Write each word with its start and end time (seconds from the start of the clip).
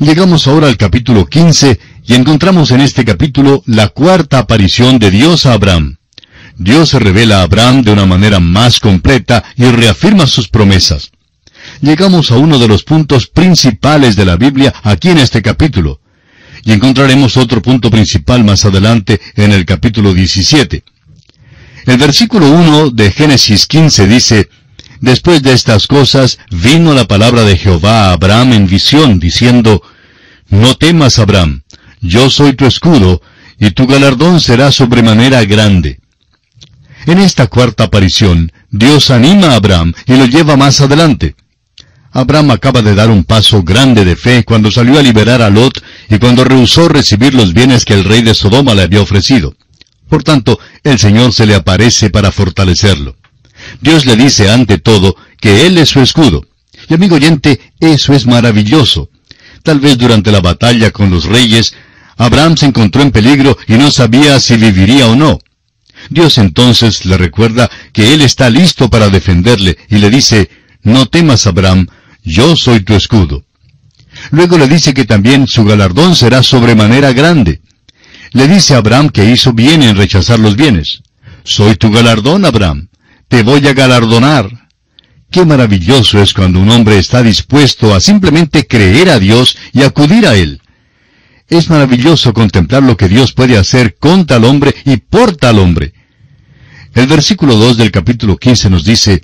Llegamos 0.00 0.46
ahora 0.46 0.68
al 0.68 0.78
capítulo 0.78 1.26
15 1.26 1.78
y 2.06 2.14
encontramos 2.14 2.70
en 2.70 2.80
este 2.80 3.04
capítulo 3.04 3.62
la 3.66 3.88
cuarta 3.88 4.38
aparición 4.38 4.98
de 4.98 5.10
Dios 5.10 5.44
a 5.44 5.52
Abraham. 5.52 5.98
Dios 6.56 6.88
se 6.88 6.98
revela 6.98 7.40
a 7.40 7.42
Abraham 7.42 7.82
de 7.82 7.92
una 7.92 8.06
manera 8.06 8.40
más 8.40 8.80
completa 8.80 9.44
y 9.56 9.64
reafirma 9.64 10.26
sus 10.26 10.48
promesas. 10.48 11.10
Llegamos 11.82 12.30
a 12.30 12.38
uno 12.38 12.58
de 12.58 12.66
los 12.66 12.82
puntos 12.82 13.26
principales 13.26 14.16
de 14.16 14.24
la 14.24 14.36
Biblia 14.36 14.72
aquí 14.82 15.10
en 15.10 15.18
este 15.18 15.42
capítulo. 15.42 16.00
Y 16.64 16.72
encontraremos 16.72 17.36
otro 17.36 17.60
punto 17.60 17.90
principal 17.90 18.42
más 18.42 18.64
adelante 18.64 19.20
en 19.36 19.52
el 19.52 19.66
capítulo 19.66 20.14
17. 20.14 20.82
El 21.84 21.98
versículo 21.98 22.48
1 22.48 22.90
de 22.92 23.10
Génesis 23.12 23.66
15 23.66 24.08
dice, 24.08 24.48
Después 25.00 25.42
de 25.42 25.54
estas 25.54 25.86
cosas 25.86 26.38
vino 26.50 26.92
la 26.92 27.08
palabra 27.08 27.42
de 27.42 27.56
Jehová 27.56 28.08
a 28.08 28.12
Abraham 28.12 28.52
en 28.52 28.66
visión, 28.66 29.18
diciendo, 29.18 29.82
No 30.50 30.74
temas, 30.74 31.18
Abraham, 31.18 31.62
yo 32.00 32.28
soy 32.28 32.54
tu 32.54 32.66
escudo, 32.66 33.22
y 33.58 33.70
tu 33.70 33.86
galardón 33.86 34.40
será 34.40 34.72
sobremanera 34.72 35.44
grande. 35.44 36.00
En 37.06 37.18
esta 37.18 37.46
cuarta 37.46 37.84
aparición, 37.84 38.52
Dios 38.70 39.10
anima 39.10 39.48
a 39.48 39.56
Abraham 39.56 39.94
y 40.06 40.16
lo 40.16 40.26
lleva 40.26 40.56
más 40.56 40.80
adelante. 40.80 41.34
Abraham 42.12 42.50
acaba 42.50 42.82
de 42.82 42.94
dar 42.94 43.10
un 43.10 43.24
paso 43.24 43.62
grande 43.62 44.04
de 44.04 44.16
fe 44.16 44.44
cuando 44.44 44.70
salió 44.70 44.98
a 44.98 45.02
liberar 45.02 45.42
a 45.42 45.50
Lot 45.50 45.82
y 46.08 46.18
cuando 46.18 46.42
rehusó 46.42 46.88
recibir 46.88 47.34
los 47.34 47.54
bienes 47.54 47.84
que 47.84 47.94
el 47.94 48.04
rey 48.04 48.22
de 48.22 48.34
Sodoma 48.34 48.74
le 48.74 48.82
había 48.82 49.00
ofrecido. 49.00 49.54
Por 50.08 50.24
tanto, 50.24 50.58
el 50.82 50.98
Señor 50.98 51.32
se 51.32 51.46
le 51.46 51.54
aparece 51.54 52.10
para 52.10 52.32
fortalecerlo. 52.32 53.16
Dios 53.80 54.06
le 54.06 54.16
dice 54.16 54.50
ante 54.50 54.78
todo 54.78 55.14
que 55.40 55.66
Él 55.66 55.78
es 55.78 55.90
su 55.90 56.00
escudo. 56.00 56.44
Y 56.88 56.94
amigo 56.94 57.16
oyente, 57.16 57.60
eso 57.78 58.12
es 58.12 58.26
maravilloso. 58.26 59.10
Tal 59.62 59.80
vez 59.80 59.98
durante 59.98 60.32
la 60.32 60.40
batalla 60.40 60.90
con 60.90 61.10
los 61.10 61.24
reyes, 61.24 61.74
Abraham 62.16 62.56
se 62.56 62.66
encontró 62.66 63.02
en 63.02 63.10
peligro 63.10 63.56
y 63.66 63.74
no 63.74 63.90
sabía 63.90 64.38
si 64.40 64.56
viviría 64.56 65.06
o 65.06 65.16
no. 65.16 65.38
Dios 66.08 66.38
entonces 66.38 67.04
le 67.04 67.16
recuerda 67.18 67.70
que 67.92 68.14
Él 68.14 68.22
está 68.22 68.48
listo 68.48 68.88
para 68.88 69.10
defenderle 69.10 69.76
y 69.88 69.98
le 69.98 70.10
dice, 70.10 70.50
no 70.82 71.06
temas 71.06 71.46
Abraham, 71.46 71.86
yo 72.22 72.56
soy 72.56 72.80
tu 72.80 72.94
escudo. 72.94 73.44
Luego 74.30 74.58
le 74.58 74.66
dice 74.66 74.94
que 74.94 75.04
también 75.04 75.46
su 75.46 75.64
galardón 75.64 76.16
será 76.16 76.42
sobremanera 76.42 77.12
grande. 77.12 77.60
Le 78.32 78.48
dice 78.48 78.74
a 78.74 78.78
Abraham 78.78 79.10
que 79.10 79.30
hizo 79.30 79.52
bien 79.52 79.82
en 79.82 79.96
rechazar 79.96 80.38
los 80.38 80.56
bienes. 80.56 81.02
Soy 81.44 81.76
tu 81.76 81.90
galardón, 81.90 82.44
Abraham 82.44 82.90
te 83.30 83.44
voy 83.44 83.64
a 83.68 83.72
galardonar. 83.72 84.50
Qué 85.30 85.44
maravilloso 85.44 86.20
es 86.20 86.34
cuando 86.34 86.60
un 86.60 86.70
hombre 86.70 86.98
está 86.98 87.22
dispuesto 87.22 87.94
a 87.94 88.00
simplemente 88.00 88.66
creer 88.66 89.10
a 89.10 89.20
Dios 89.20 89.56
y 89.72 89.82
acudir 89.82 90.26
a 90.26 90.34
Él. 90.34 90.60
Es 91.48 91.70
maravilloso 91.70 92.34
contemplar 92.34 92.82
lo 92.82 92.96
que 92.96 93.08
Dios 93.08 93.32
puede 93.32 93.56
hacer 93.56 93.96
con 93.96 94.26
tal 94.26 94.44
hombre 94.44 94.74
y 94.84 94.96
por 94.96 95.36
tal 95.36 95.60
hombre. 95.60 95.92
El 96.94 97.06
versículo 97.06 97.56
2 97.56 97.76
del 97.76 97.92
capítulo 97.92 98.36
15 98.36 98.70
nos 98.70 98.84
dice, 98.84 99.22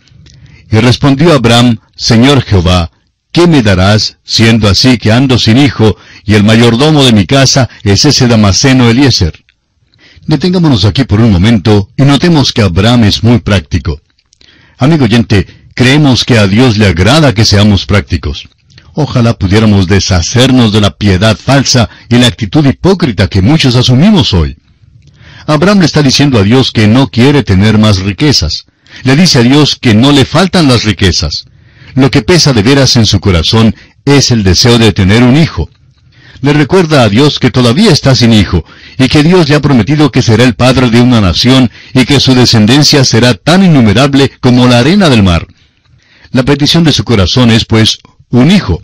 Y 0.71 0.77
respondió 0.79 1.33
Abraham, 1.33 1.79
Señor 1.97 2.43
Jehová, 2.43 2.93
¿qué 3.33 3.49
me 3.49 3.62
darás, 3.62 4.19
siendo 4.23 4.69
así 4.69 4.99
que 4.99 5.11
ando 5.11 5.39
sin 5.39 5.59
hijo, 5.59 5.97
y 6.25 6.34
el 6.34 6.45
mayordomo 6.45 7.05
de 7.05 7.12
mi 7.12 7.27
casa 7.27 7.69
es 7.83 8.05
ese 8.05 8.29
Damaseno 8.29 8.89
Eliezer? 8.89 9.45
Detengámonos 10.27 10.84
aquí 10.84 11.05
por 11.05 11.21
un 11.21 11.33
momento 11.33 11.91
y 11.97 12.03
notemos 12.03 12.53
que 12.53 12.62
Abraham 12.62 13.05
es 13.05 13.25
muy 13.25 13.39
práctico. 13.39 14.01
Amigo 14.79 15.05
oyente, 15.05 15.66
creemos 15.77 16.25
que 16.25 16.39
a 16.39 16.49
Dios 16.49 16.77
le 16.79 16.87
agrada 16.87 17.35
que 17.35 17.45
seamos 17.45 17.87
prácticos. 17.87 18.49
Ojalá 18.95 19.35
pudiéramos 19.35 19.87
deshacernos 19.87 20.73
de 20.73 20.81
la 20.81 20.97
piedad 20.97 21.37
falsa 21.37 21.89
y 22.09 22.17
la 22.17 22.27
actitud 22.27 22.67
hipócrita 22.67 23.29
que 23.29 23.43
muchos 23.43 23.77
asumimos 23.77 24.33
hoy. 24.33 24.57
Abraham 25.47 25.79
le 25.81 25.87
está 25.87 26.03
diciendo 26.03 26.41
a 26.41 26.43
Dios 26.43 26.73
que 26.73 26.89
no 26.89 27.09
quiere 27.09 27.45
tener 27.45 27.78
más 27.78 27.99
riquezas. 27.99 28.65
Le 29.05 29.15
dice 29.15 29.39
a 29.39 29.43
Dios 29.43 29.77
que 29.77 29.95
no 29.95 30.11
le 30.11 30.25
faltan 30.25 30.67
las 30.67 30.83
riquezas. 30.83 31.45
Lo 31.95 32.11
que 32.11 32.23
pesa 32.23 32.53
de 32.53 32.62
veras 32.62 32.97
en 32.97 33.06
su 33.06 33.21
corazón 33.21 33.77
es 34.05 34.33
el 34.33 34.43
deseo 34.43 34.79
de 34.79 34.93
tener 34.93 35.23
un 35.23 35.37
hijo 35.37 35.71
le 36.43 36.53
recuerda 36.53 37.03
a 37.03 37.09
Dios 37.09 37.39
que 37.39 37.50
todavía 37.50 37.93
está 37.93 38.15
sin 38.15 38.33
hijo, 38.33 38.65
y 38.99 39.09
que 39.09 39.23
Dios 39.23 39.49
le 39.49 39.56
ha 39.56 39.61
prometido 39.61 40.11
que 40.11 40.23
será 40.23 40.45
el 40.45 40.55
padre 40.55 40.91
de 40.91 41.00
una 41.00 41.21
nación, 41.21 41.71
y 41.95 42.05
que 42.05 42.21
su 42.21 42.34
descendencia 42.34 43.05
será 43.05 43.34
tan 43.34 43.65
innumerable 43.65 44.31
como 44.41 44.67
la 44.67 44.79
arena 44.79 45.09
del 45.09 45.23
mar. 45.23 45.47
La 46.37 46.43
petición 46.43 46.85
de 46.85 46.93
su 46.93 47.03
corazón 47.03 47.51
es, 47.51 47.65
pues, 47.65 47.99
un 48.29 48.51
hijo. 48.51 48.83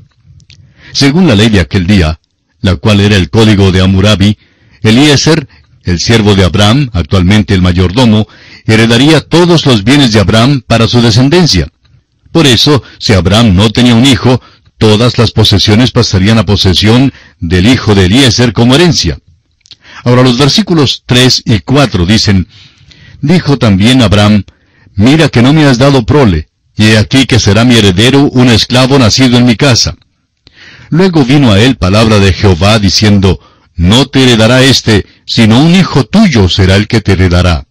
Según 0.95 1.27
la 1.27 1.35
ley 1.35 1.51
de 1.51 1.61
aquel 1.61 1.87
día, 1.87 2.19
la 2.63 2.77
cual 2.77 2.99
era 3.01 3.15
el 3.15 3.29
código 3.29 3.71
de 3.71 3.83
Amurabi, 3.83 4.39
Eliezer, 4.81 5.47
el 5.85 6.01
siervo 6.01 6.35
de 6.35 6.45
Abraham, 6.45 6.89
actualmente 6.95 7.53
el 7.53 7.61
mayordomo, 7.61 8.27
heredaría 8.65 9.21
todos 9.21 9.67
los 9.67 9.85
bienes 9.85 10.15
de 10.15 10.21
Abraham 10.21 10.63
para 10.67 10.89
su 10.89 11.03
descendencia. 11.03 11.69
Por 12.33 12.47
eso, 12.47 12.83
si 12.99 13.13
Abraham 13.13 13.55
no 13.55 13.69
tenía 13.69 13.97
un 13.97 14.07
hijo, 14.07 14.41
todas 14.79 15.19
las 15.19 15.33
posesiones 15.33 15.91
pasarían 15.91 16.39
a 16.39 16.47
posesión 16.47 17.13
del 17.39 17.67
hijo 17.67 17.95
de 17.95 18.07
Eliezer 18.07 18.55
como 18.55 18.77
herencia. 18.77 19.19
Ahora 20.05 20.23
los 20.23 20.39
versículos 20.39 21.03
3 21.05 21.43
y 21.45 21.59
4 21.59 22.07
dicen, 22.07 22.49
Dijo 23.21 23.59
también 23.59 24.01
Abraham, 24.01 24.45
Mira 24.95 25.29
que 25.29 25.43
no 25.43 25.53
me 25.53 25.67
has 25.67 25.77
dado 25.77 26.07
prole, 26.07 26.49
y 26.77 26.87
he 26.87 26.99
aquí 26.99 27.27
que 27.27 27.39
será 27.39 27.65
mi 27.65 27.77
heredero 27.77 28.23
un 28.23 28.49
esclavo 28.49 28.99
nacido 28.99 29.39
en 29.39 29.47
mi 29.47 29.57
casa. 29.57 29.97
Luego 30.91 31.25
vino 31.25 31.53
a 31.53 31.61
él 31.61 31.77
palabra 31.77 32.19
de 32.19 32.33
Jehová 32.33 32.79
diciendo, 32.79 33.41
No 33.75 34.07
te 34.07 34.23
heredará 34.23 34.63
éste, 34.63 35.07
sino 35.27 35.61
un 35.61 35.75
hijo 35.75 36.05
tuyo 36.05 36.49
será 36.49 36.77
el 36.77 36.89
que 36.89 37.01
te 37.01 37.13
heredará. 37.13 37.67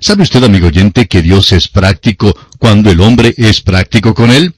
¿Sabe 0.00 0.22
usted, 0.22 0.42
amigo 0.44 0.66
oyente, 0.66 1.06
que 1.06 1.22
Dios 1.22 1.52
es 1.52 1.68
práctico 1.68 2.36
cuando 2.58 2.90
el 2.90 3.00
hombre 3.00 3.34
es 3.36 3.60
práctico 3.62 4.14
con 4.14 4.30
él? 4.30 4.54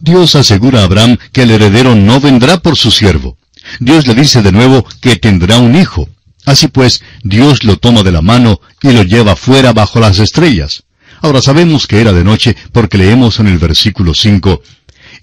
Dios 0.00 0.36
asegura 0.36 0.80
a 0.80 0.84
Abraham 0.84 1.16
que 1.32 1.42
el 1.42 1.50
heredero 1.50 1.94
no 1.94 2.20
vendrá 2.20 2.58
por 2.58 2.76
su 2.76 2.90
siervo. 2.90 3.36
Dios 3.80 4.06
le 4.06 4.14
dice 4.14 4.42
de 4.42 4.52
nuevo 4.52 4.86
que 5.00 5.16
tendrá 5.16 5.58
un 5.58 5.74
hijo. 5.76 6.08
Así 6.46 6.68
pues, 6.68 7.02
Dios 7.22 7.64
lo 7.64 7.76
toma 7.76 8.02
de 8.02 8.12
la 8.12 8.22
mano 8.22 8.60
y 8.82 8.92
lo 8.92 9.02
lleva 9.02 9.36
fuera 9.36 9.72
bajo 9.72 10.00
las 10.00 10.18
estrellas. 10.18 10.84
Ahora 11.20 11.42
sabemos 11.42 11.86
que 11.86 12.00
era 12.00 12.12
de 12.12 12.24
noche 12.24 12.56
porque 12.72 12.98
leemos 12.98 13.40
en 13.40 13.48
el 13.48 13.58
versículo 13.58 14.14
5, 14.14 14.62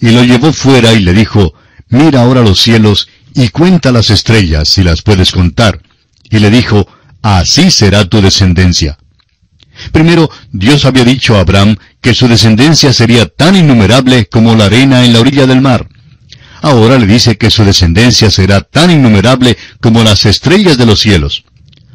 y 0.01 0.11
lo 0.11 0.23
llevó 0.23 0.51
fuera 0.51 0.93
y 0.93 0.99
le 0.99 1.13
dijo, 1.13 1.53
mira 1.89 2.21
ahora 2.21 2.41
los 2.41 2.61
cielos 2.61 3.07
y 3.33 3.49
cuenta 3.49 3.91
las 3.91 4.09
estrellas 4.09 4.69
si 4.69 4.83
las 4.83 5.01
puedes 5.01 5.31
contar. 5.31 5.81
Y 6.29 6.39
le 6.39 6.49
dijo, 6.49 6.87
así 7.21 7.71
será 7.71 8.05
tu 8.05 8.21
descendencia. 8.21 8.97
Primero, 9.91 10.29
Dios 10.51 10.85
había 10.85 11.03
dicho 11.03 11.35
a 11.35 11.41
Abraham 11.41 11.77
que 12.01 12.13
su 12.13 12.27
descendencia 12.27 12.93
sería 12.93 13.27
tan 13.27 13.55
innumerable 13.55 14.27
como 14.27 14.55
la 14.55 14.65
arena 14.65 15.03
en 15.03 15.13
la 15.13 15.19
orilla 15.19 15.45
del 15.45 15.61
mar. 15.61 15.87
Ahora 16.61 16.97
le 16.97 17.05
dice 17.05 17.37
que 17.37 17.51
su 17.51 17.63
descendencia 17.63 18.31
será 18.31 18.61
tan 18.61 18.89
innumerable 18.89 19.57
como 19.81 20.03
las 20.03 20.25
estrellas 20.25 20.77
de 20.77 20.85
los 20.85 20.99
cielos. 20.99 21.43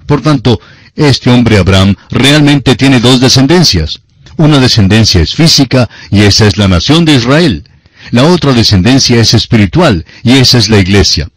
Por 0.06 0.20
tanto, 0.20 0.60
este 0.96 1.30
hombre 1.30 1.58
Abraham 1.58 1.96
realmente 2.10 2.76
tiene 2.76 3.00
dos 3.00 3.20
descendencias. 3.20 4.00
Una 4.36 4.58
descendencia 4.58 5.20
es 5.20 5.34
física 5.34 5.88
y 6.10 6.22
esa 6.22 6.46
es 6.46 6.56
la 6.56 6.68
nación 6.68 7.04
de 7.04 7.14
Israel. 7.14 7.64
La 8.10 8.24
otra 8.24 8.52
descendencia 8.52 9.20
es 9.20 9.34
espiritual 9.34 10.04
y 10.22 10.32
esa 10.32 10.58
es 10.58 10.68
la 10.68 10.78
iglesia. 10.78 11.28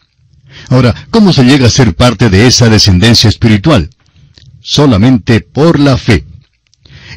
Ahora, 0.70 0.96
¿cómo 1.10 1.34
se 1.34 1.44
llega 1.44 1.68
a 1.68 1.70
ser 1.70 1.94
parte 1.96 2.30
de 2.30 2.48
esa 2.48 2.70
descendencia 2.70 3.30
espiritual? 3.30 3.90
Solamente 4.62 5.42
por 5.42 5.80
la 5.80 5.98
fe 5.98 6.26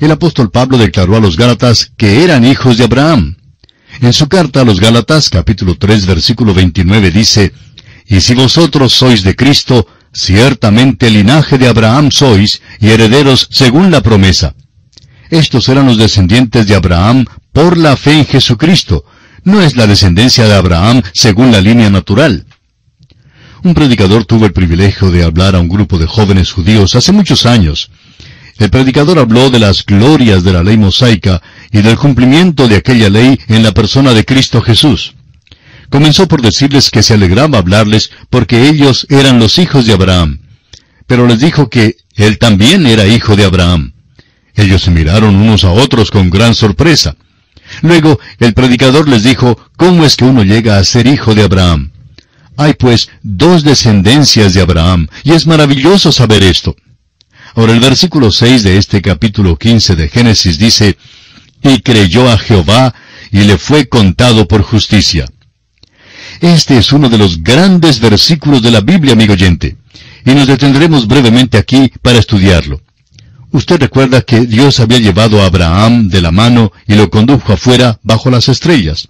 el 0.01 0.11
apóstol 0.11 0.51
Pablo 0.51 0.77
declaró 0.77 1.17
a 1.17 1.21
los 1.21 1.37
Gálatas 1.37 1.91
que 1.97 2.23
eran 2.23 2.45
hijos 2.45 2.77
de 2.77 2.85
Abraham. 2.85 3.37
En 4.01 4.13
su 4.13 4.29
carta 4.29 4.61
a 4.61 4.65
los 4.65 4.79
Gálatas, 4.79 5.31
capítulo 5.31 5.77
3, 5.77 6.05
versículo 6.05 6.53
29, 6.53 7.11
dice, 7.11 7.53
Y 8.07 8.21
si 8.21 8.35
vosotros 8.35 8.93
sois 8.93 9.23
de 9.23 9.35
Cristo, 9.35 9.87
ciertamente 10.17 11.11
linaje 11.11 11.59
de 11.59 11.69
Abraham 11.69 12.11
sois, 12.11 12.63
y 12.81 12.89
herederos 12.89 13.49
según 13.51 13.91
la 13.91 14.01
promesa. 14.01 14.55
Estos 15.31 15.69
eran 15.69 15.87
los 15.87 15.99
descendientes 15.99 16.67
de 16.67 16.75
Abraham 16.75 17.27
por 17.53 17.77
la 17.77 17.97
fe 17.97 18.19
en 18.19 18.27
Jesucristo. 18.27 19.05
No 19.45 19.61
es 19.61 19.77
la 19.77 19.87
descendencia 19.87 20.47
de 20.47 20.55
Abraham 20.55 21.03
según 21.13 21.53
la 21.53 21.61
línea 21.61 21.91
natural. 21.91 22.47
Un 23.63 23.75
predicador 23.75 24.25
tuvo 24.25 24.47
el 24.47 24.53
privilegio 24.53 25.11
de 25.11 25.25
hablar 25.25 25.55
a 25.55 25.61
un 25.61 25.69
grupo 25.69 25.99
de 25.99 26.07
jóvenes 26.07 26.53
judíos 26.53 26.95
hace 26.95 27.13
muchos 27.13 27.47
años, 27.47 27.91
el 28.59 28.71
predicador 28.71 29.19
habló 29.19 29.51
de 29.51 29.59
las 29.59 29.85
glorias 29.85 30.43
de 30.43 30.53
la 30.53 30.63
ley 30.63 30.79
mosaica 30.79 31.43
y 31.71 31.83
del 31.83 31.99
cumplimiento 31.99 32.69
de 32.69 32.77
aquella 32.77 33.11
ley 33.11 33.39
en 33.49 33.63
la 33.63 33.73
persona 33.73 34.15
de 34.15 34.25
Cristo 34.25 34.63
Jesús. 34.63 35.16
Comenzó 35.91 36.27
por 36.29 36.43
decirles 36.43 36.91
que 36.91 37.03
se 37.03 37.15
alegraba 37.15 37.59
hablarles 37.59 38.11
porque 38.31 38.69
ellos 38.69 39.07
eran 39.09 39.39
los 39.39 39.59
hijos 39.59 39.87
de 39.87 39.93
Abraham. 39.93 40.41
Pero 41.07 41.27
les 41.27 41.41
dijo 41.41 41.69
que 41.71 41.97
él 42.17 42.39
también 42.39 42.87
era 42.87 43.07
hijo 43.07 43.37
de 43.37 43.45
Abraham. 43.45 43.93
Ellos 44.55 44.83
se 44.83 44.91
miraron 44.91 45.37
unos 45.37 45.65
a 45.65 45.71
otros 45.71 46.11
con 46.11 46.31
gran 46.31 46.55
sorpresa. 46.55 47.17
Luego 47.83 48.19
el 48.39 48.55
predicador 48.55 49.09
les 49.09 49.23
dijo, 49.23 49.59
¿cómo 49.77 50.05
es 50.05 50.17
que 50.17 50.25
uno 50.25 50.43
llega 50.43 50.79
a 50.79 50.85
ser 50.85 51.07
hijo 51.07 51.35
de 51.35 51.43
Abraham? 51.43 51.93
Hay 52.57 52.75
pues 52.75 53.11
dos 53.23 53.65
descendencias 53.65 54.55
de 54.55 54.63
Abraham, 54.63 55.09
y 55.25 55.33
es 55.33 55.47
maravilloso 55.47 56.11
saber 56.11 56.43
esto. 56.43 56.75
Ahora 57.55 57.73
el 57.73 57.81
versículo 57.81 58.31
6 58.31 58.63
de 58.63 58.79
este 58.79 59.03
capítulo 59.03 59.57
15 59.57 59.95
de 59.95 60.09
Génesis 60.09 60.59
dice, 60.59 60.97
Y 61.63 61.81
creyó 61.81 62.31
a 62.31 62.39
Jehová, 62.39 62.95
y 63.31 63.41
le 63.41 63.59
fue 63.59 63.89
contado 63.89 64.49
por 64.49 64.63
justicia. 64.63 65.27
Este 66.41 66.79
es 66.79 66.93
uno 66.93 67.09
de 67.09 67.19
los 67.19 67.43
grandes 67.43 68.01
versículos 68.01 68.63
de 68.63 68.71
la 68.71 68.81
Biblia, 68.81 69.15
amigo 69.15 69.33
oyente, 69.33 69.77
y 70.25 70.33
nos 70.33 70.47
detendremos 70.47 71.07
brevemente 71.07 71.57
aquí 71.57 71.91
para 72.03 72.19
estudiarlo. 72.19 72.81
Usted 73.53 73.81
recuerda 73.81 74.21
que 74.21 74.41
Dios 74.41 74.81
había 74.81 74.99
llevado 74.99 75.41
a 75.41 75.47
Abraham 75.47 76.09
de 76.09 76.21
la 76.21 76.31
mano 76.31 76.73
y 76.87 76.95
lo 76.95 77.09
condujo 77.09 77.53
afuera 77.53 77.99
bajo 78.03 78.31
las 78.31 78.49
estrellas. 78.49 79.09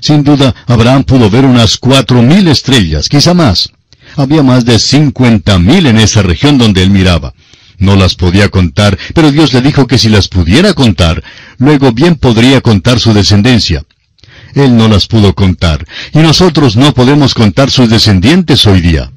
Sin 0.00 0.22
duda, 0.22 0.54
Abraham 0.66 1.04
pudo 1.04 1.30
ver 1.30 1.44
unas 1.44 1.78
cuatro 1.78 2.22
mil 2.22 2.46
estrellas, 2.48 3.08
quizá 3.08 3.34
más. 3.34 3.70
Había 4.14 4.42
más 4.42 4.64
de 4.64 4.78
cincuenta 4.78 5.58
mil 5.58 5.86
en 5.86 5.98
esa 5.98 6.22
región 6.22 6.58
donde 6.58 6.82
él 6.82 6.90
miraba. 6.90 7.34
No 7.78 7.96
las 7.96 8.14
podía 8.14 8.48
contar, 8.50 8.96
pero 9.14 9.32
Dios 9.32 9.52
le 9.52 9.62
dijo 9.62 9.86
que 9.86 9.98
si 9.98 10.08
las 10.08 10.28
pudiera 10.28 10.72
contar, 10.74 11.22
luego 11.58 11.92
bien 11.92 12.14
podría 12.14 12.60
contar 12.60 13.00
su 13.00 13.12
descendencia. 13.12 13.84
Él 14.56 14.74
no 14.74 14.88
las 14.88 15.06
pudo 15.06 15.34
contar, 15.34 15.86
y 16.14 16.18
nosotros 16.18 16.76
no 16.76 16.94
podemos 16.94 17.34
contar 17.34 17.70
sus 17.70 17.90
descendientes 17.90 18.66
hoy 18.66 18.80
día. 18.80 19.12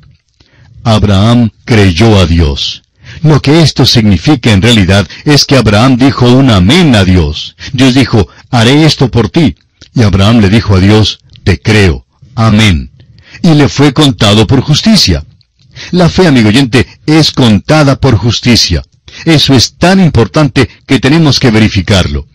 Abraham 0.83 1.51
creyó 1.63 2.19
a 2.19 2.25
Dios. 2.25 2.83
Lo 3.23 3.41
que 3.41 3.61
esto 3.61 3.85
significa 3.85 4.51
en 4.51 4.61
realidad 4.61 5.07
es 5.23 5.45
que 5.45 5.55
Abraham 5.55 5.95
dijo 5.95 6.29
un 6.29 6.49
amén 6.49 6.93
a 6.93 7.05
Dios. 7.05 7.55
Dios 7.71 7.93
dijo, 7.93 8.27
haré 8.51 8.85
esto 8.85 9.09
por 9.09 9.29
ti. 9.29 9.55
Y 9.95 10.03
Abraham 10.03 10.41
le 10.41 10.49
dijo 10.49 10.75
a 10.75 10.79
Dios, 10.79 11.19
te 11.45 11.59
creo. 11.59 12.05
Amén. 12.35 12.91
Y 13.41 13.53
le 13.53 13.69
fue 13.69 13.93
contado 13.93 14.45
por 14.45 14.59
justicia. 14.59 15.23
La 15.91 16.09
fe, 16.09 16.27
amigo 16.27 16.49
oyente, 16.49 16.85
es 17.05 17.31
contada 17.31 17.95
por 17.97 18.17
justicia. 18.17 18.83
Eso 19.23 19.53
es 19.53 19.77
tan 19.77 20.01
importante 20.01 20.69
que 20.85 20.99
tenemos 20.99 21.39
que 21.39 21.49
verificarlo. 21.49 22.27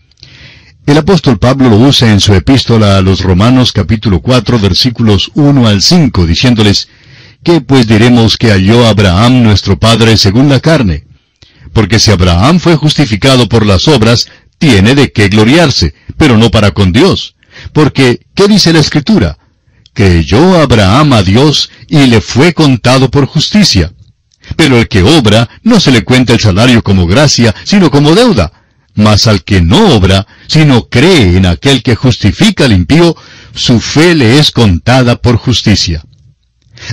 El 0.85 0.99
apóstol 0.99 1.39
Pablo 1.39 1.67
lo 1.69 1.77
usa 1.77 2.11
en 2.11 2.19
su 2.19 2.35
epístola 2.35 2.97
a 2.97 3.01
los 3.01 3.21
Romanos 3.21 3.71
capítulo 3.71 4.21
4 4.21 4.59
versículos 4.59 5.31
1 5.33 5.67
al 5.67 5.81
5, 5.81 6.27
diciéndoles, 6.27 6.89
¿Qué 7.43 7.59
pues 7.59 7.87
diremos 7.87 8.37
que 8.37 8.51
halló 8.51 8.85
Abraham 8.85 9.41
nuestro 9.41 9.79
Padre 9.79 10.15
según 10.15 10.47
la 10.47 10.59
carne? 10.59 11.05
Porque 11.73 11.97
si 11.97 12.11
Abraham 12.11 12.59
fue 12.59 12.75
justificado 12.75 13.49
por 13.49 13.65
las 13.65 13.87
obras, 13.87 14.27
tiene 14.59 14.93
de 14.93 15.11
qué 15.11 15.27
gloriarse, 15.27 15.95
pero 16.17 16.37
no 16.37 16.51
para 16.51 16.69
con 16.69 16.91
Dios. 16.91 17.35
Porque, 17.73 18.19
¿qué 18.35 18.47
dice 18.47 18.71
la 18.71 18.79
Escritura? 18.79 19.39
Creyó 19.91 20.61
Abraham 20.61 21.13
a 21.13 21.23
Dios 21.23 21.71
y 21.87 22.05
le 22.05 22.21
fue 22.21 22.53
contado 22.53 23.09
por 23.09 23.25
justicia. 23.25 23.91
Pero 24.55 24.77
el 24.77 24.87
que 24.87 25.01
obra 25.01 25.49
no 25.63 25.79
se 25.79 25.91
le 25.91 26.03
cuenta 26.03 26.33
el 26.33 26.39
salario 26.39 26.83
como 26.83 27.07
gracia, 27.07 27.55
sino 27.63 27.89
como 27.89 28.13
deuda. 28.13 28.51
Mas 28.95 29.27
al 29.27 29.43
que 29.43 29.61
no 29.61 29.95
obra, 29.95 30.25
sino 30.47 30.87
cree 30.87 31.37
en 31.37 31.45
aquel 31.45 31.83
que 31.83 31.95
justifica 31.95 32.65
al 32.65 32.71
impío, 32.71 33.15
su 33.53 33.79
fe 33.79 34.15
le 34.15 34.39
es 34.39 34.51
contada 34.51 35.17
por 35.17 35.35
justicia. 35.37 36.03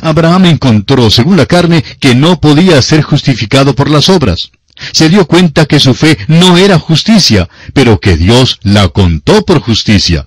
Abraham 0.00 0.46
encontró, 0.46 1.10
según 1.10 1.36
la 1.36 1.46
carne, 1.46 1.84
que 2.00 2.14
no 2.14 2.40
podía 2.40 2.80
ser 2.82 3.02
justificado 3.02 3.74
por 3.74 3.90
las 3.90 4.08
obras. 4.08 4.50
Se 4.92 5.08
dio 5.08 5.26
cuenta 5.26 5.66
que 5.66 5.80
su 5.80 5.94
fe 5.94 6.18
no 6.28 6.56
era 6.56 6.78
justicia, 6.78 7.48
pero 7.72 8.00
que 8.00 8.16
Dios 8.16 8.58
la 8.62 8.88
contó 8.88 9.44
por 9.44 9.60
justicia. 9.60 10.26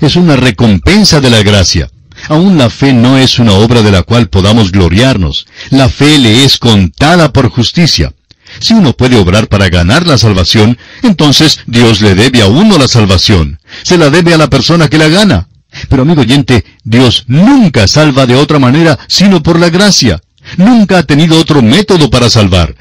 Es 0.00 0.16
una 0.16 0.36
recompensa 0.36 1.20
de 1.20 1.30
la 1.30 1.42
gracia. 1.42 1.90
Aún 2.28 2.58
la 2.58 2.68
fe 2.68 2.92
no 2.92 3.16
es 3.16 3.38
una 3.38 3.52
obra 3.52 3.82
de 3.82 3.92
la 3.92 4.02
cual 4.02 4.28
podamos 4.28 4.72
gloriarnos. 4.72 5.46
La 5.70 5.88
fe 5.88 6.18
le 6.18 6.44
es 6.44 6.58
contada 6.58 7.32
por 7.32 7.48
justicia. 7.48 8.12
Si 8.60 8.74
uno 8.74 8.92
puede 8.92 9.16
obrar 9.16 9.48
para 9.48 9.68
ganar 9.68 10.06
la 10.06 10.18
salvación, 10.18 10.78
entonces 11.02 11.60
Dios 11.66 12.00
le 12.00 12.14
debe 12.14 12.42
a 12.42 12.46
uno 12.46 12.78
la 12.78 12.88
salvación. 12.88 13.60
Se 13.82 13.98
la 13.98 14.10
debe 14.10 14.34
a 14.34 14.38
la 14.38 14.48
persona 14.48 14.88
que 14.88 14.98
la 14.98 15.08
gana. 15.08 15.48
Pero 15.88 16.02
amigo 16.02 16.22
oyente, 16.22 16.64
Dios 16.82 17.24
nunca 17.26 17.86
salva 17.86 18.26
de 18.26 18.34
otra 18.34 18.58
manera 18.58 18.98
sino 19.06 19.42
por 19.42 19.58
la 19.58 19.70
gracia. 19.70 20.20
Nunca 20.56 20.98
ha 20.98 21.02
tenido 21.02 21.38
otro 21.38 21.62
método 21.62 22.10
para 22.10 22.30
salvar. 22.30 22.74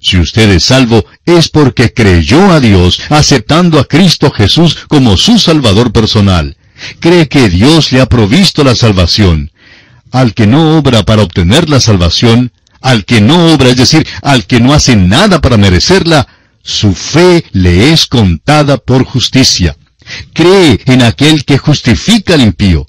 Si 0.00 0.18
usted 0.18 0.50
es 0.50 0.64
salvo, 0.64 1.04
es 1.24 1.48
porque 1.48 1.92
creyó 1.92 2.50
a 2.50 2.58
Dios, 2.58 3.00
aceptando 3.08 3.78
a 3.78 3.84
Cristo 3.84 4.32
Jesús 4.32 4.76
como 4.88 5.16
su 5.16 5.38
Salvador 5.38 5.92
personal. 5.92 6.56
Cree 6.98 7.28
que 7.28 7.48
Dios 7.48 7.92
le 7.92 8.00
ha 8.00 8.06
provisto 8.06 8.64
la 8.64 8.74
salvación. 8.74 9.52
Al 10.10 10.34
que 10.34 10.48
no 10.48 10.76
obra 10.76 11.04
para 11.04 11.22
obtener 11.22 11.70
la 11.70 11.78
salvación, 11.78 12.50
al 12.82 13.04
que 13.04 13.20
no 13.20 13.52
obra, 13.54 13.70
es 13.70 13.76
decir, 13.76 14.06
al 14.22 14.46
que 14.46 14.60
no 14.60 14.74
hace 14.74 14.96
nada 14.96 15.40
para 15.40 15.56
merecerla, 15.56 16.26
su 16.62 16.94
fe 16.94 17.44
le 17.52 17.92
es 17.92 18.06
contada 18.06 18.76
por 18.76 19.04
justicia. 19.04 19.76
Cree 20.32 20.80
en 20.86 21.02
aquel 21.02 21.44
que 21.44 21.58
justifica 21.58 22.34
al 22.34 22.42
impío. 22.42 22.86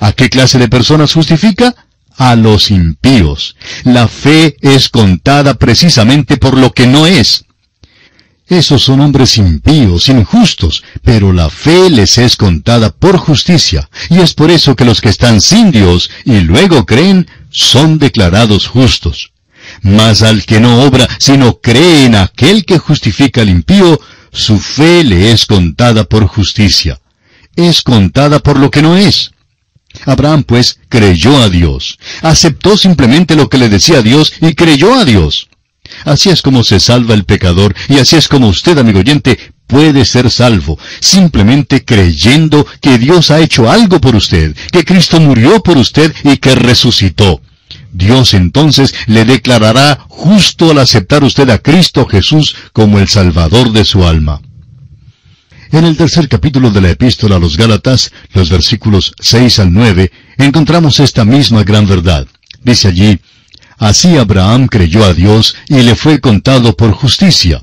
¿A 0.00 0.12
qué 0.12 0.28
clase 0.28 0.58
de 0.58 0.68
personas 0.68 1.12
justifica? 1.12 1.74
A 2.16 2.34
los 2.34 2.70
impíos. 2.70 3.56
La 3.84 4.08
fe 4.08 4.56
es 4.60 4.88
contada 4.88 5.54
precisamente 5.54 6.36
por 6.36 6.56
lo 6.56 6.72
que 6.72 6.86
no 6.86 7.06
es. 7.06 7.44
Esos 8.48 8.82
son 8.82 9.00
hombres 9.00 9.36
impíos, 9.36 10.08
injustos, 10.08 10.82
pero 11.02 11.34
la 11.34 11.50
fe 11.50 11.90
les 11.90 12.16
es 12.16 12.34
contada 12.36 12.90
por 12.90 13.18
justicia, 13.18 13.90
y 14.08 14.20
es 14.20 14.32
por 14.32 14.50
eso 14.50 14.74
que 14.74 14.86
los 14.86 15.02
que 15.02 15.10
están 15.10 15.42
sin 15.42 15.70
Dios 15.70 16.10
y 16.24 16.40
luego 16.40 16.86
creen 16.86 17.28
son 17.50 17.98
declarados 17.98 18.66
justos. 18.66 19.32
Mas 19.82 20.22
al 20.22 20.44
que 20.44 20.60
no 20.60 20.82
obra, 20.82 21.06
sino 21.18 21.60
cree 21.60 22.06
en 22.06 22.14
aquel 22.14 22.64
que 22.64 22.78
justifica 22.78 23.42
al 23.42 23.50
impío, 23.50 24.00
su 24.32 24.58
fe 24.58 25.04
le 25.04 25.32
es 25.32 25.46
contada 25.46 26.04
por 26.04 26.26
justicia. 26.26 27.00
Es 27.56 27.82
contada 27.82 28.38
por 28.38 28.58
lo 28.58 28.70
que 28.70 28.82
no 28.82 28.96
es. 28.96 29.32
Abraham, 30.04 30.44
pues, 30.44 30.78
creyó 30.88 31.36
a 31.38 31.48
Dios. 31.48 31.98
Aceptó 32.22 32.76
simplemente 32.76 33.34
lo 33.34 33.48
que 33.48 33.58
le 33.58 33.68
decía 33.68 34.02
Dios 34.02 34.32
y 34.40 34.54
creyó 34.54 34.94
a 34.94 35.04
Dios. 35.04 35.48
Así 36.04 36.30
es 36.30 36.42
como 36.42 36.64
se 36.64 36.80
salva 36.80 37.14
el 37.14 37.24
pecador 37.24 37.74
y 37.88 37.98
así 37.98 38.16
es 38.16 38.28
como 38.28 38.48
usted, 38.48 38.78
amigo 38.78 39.00
oyente, 39.00 39.38
puede 39.66 40.04
ser 40.04 40.30
salvo, 40.30 40.78
simplemente 41.00 41.84
creyendo 41.84 42.66
que 42.80 42.98
Dios 42.98 43.30
ha 43.30 43.40
hecho 43.40 43.70
algo 43.70 44.00
por 44.00 44.16
usted, 44.16 44.56
que 44.72 44.84
Cristo 44.84 45.20
murió 45.20 45.62
por 45.62 45.76
usted 45.76 46.12
y 46.24 46.38
que 46.38 46.54
resucitó. 46.54 47.40
Dios 47.92 48.34
entonces 48.34 48.94
le 49.06 49.24
declarará 49.24 50.06
justo 50.08 50.70
al 50.70 50.78
aceptar 50.78 51.24
usted 51.24 51.48
a 51.50 51.58
Cristo 51.58 52.06
Jesús 52.06 52.56
como 52.72 52.98
el 52.98 53.08
Salvador 53.08 53.72
de 53.72 53.84
su 53.84 54.06
alma. 54.06 54.40
En 55.70 55.84
el 55.84 55.96
tercer 55.96 56.28
capítulo 56.28 56.70
de 56.70 56.80
la 56.80 56.90
epístola 56.90 57.36
a 57.36 57.38
los 57.38 57.56
Gálatas, 57.56 58.10
los 58.32 58.48
versículos 58.48 59.12
6 59.20 59.58
al 59.58 59.72
9, 59.72 60.10
encontramos 60.38 60.98
esta 60.98 61.26
misma 61.26 61.62
gran 61.62 61.86
verdad. 61.86 62.26
Dice 62.62 62.88
allí, 62.88 63.20
Así 63.78 64.16
Abraham 64.16 64.66
creyó 64.66 65.04
a 65.04 65.14
Dios 65.14 65.54
y 65.68 65.82
le 65.82 65.94
fue 65.94 66.20
contado 66.20 66.76
por 66.76 66.92
justicia. 66.92 67.62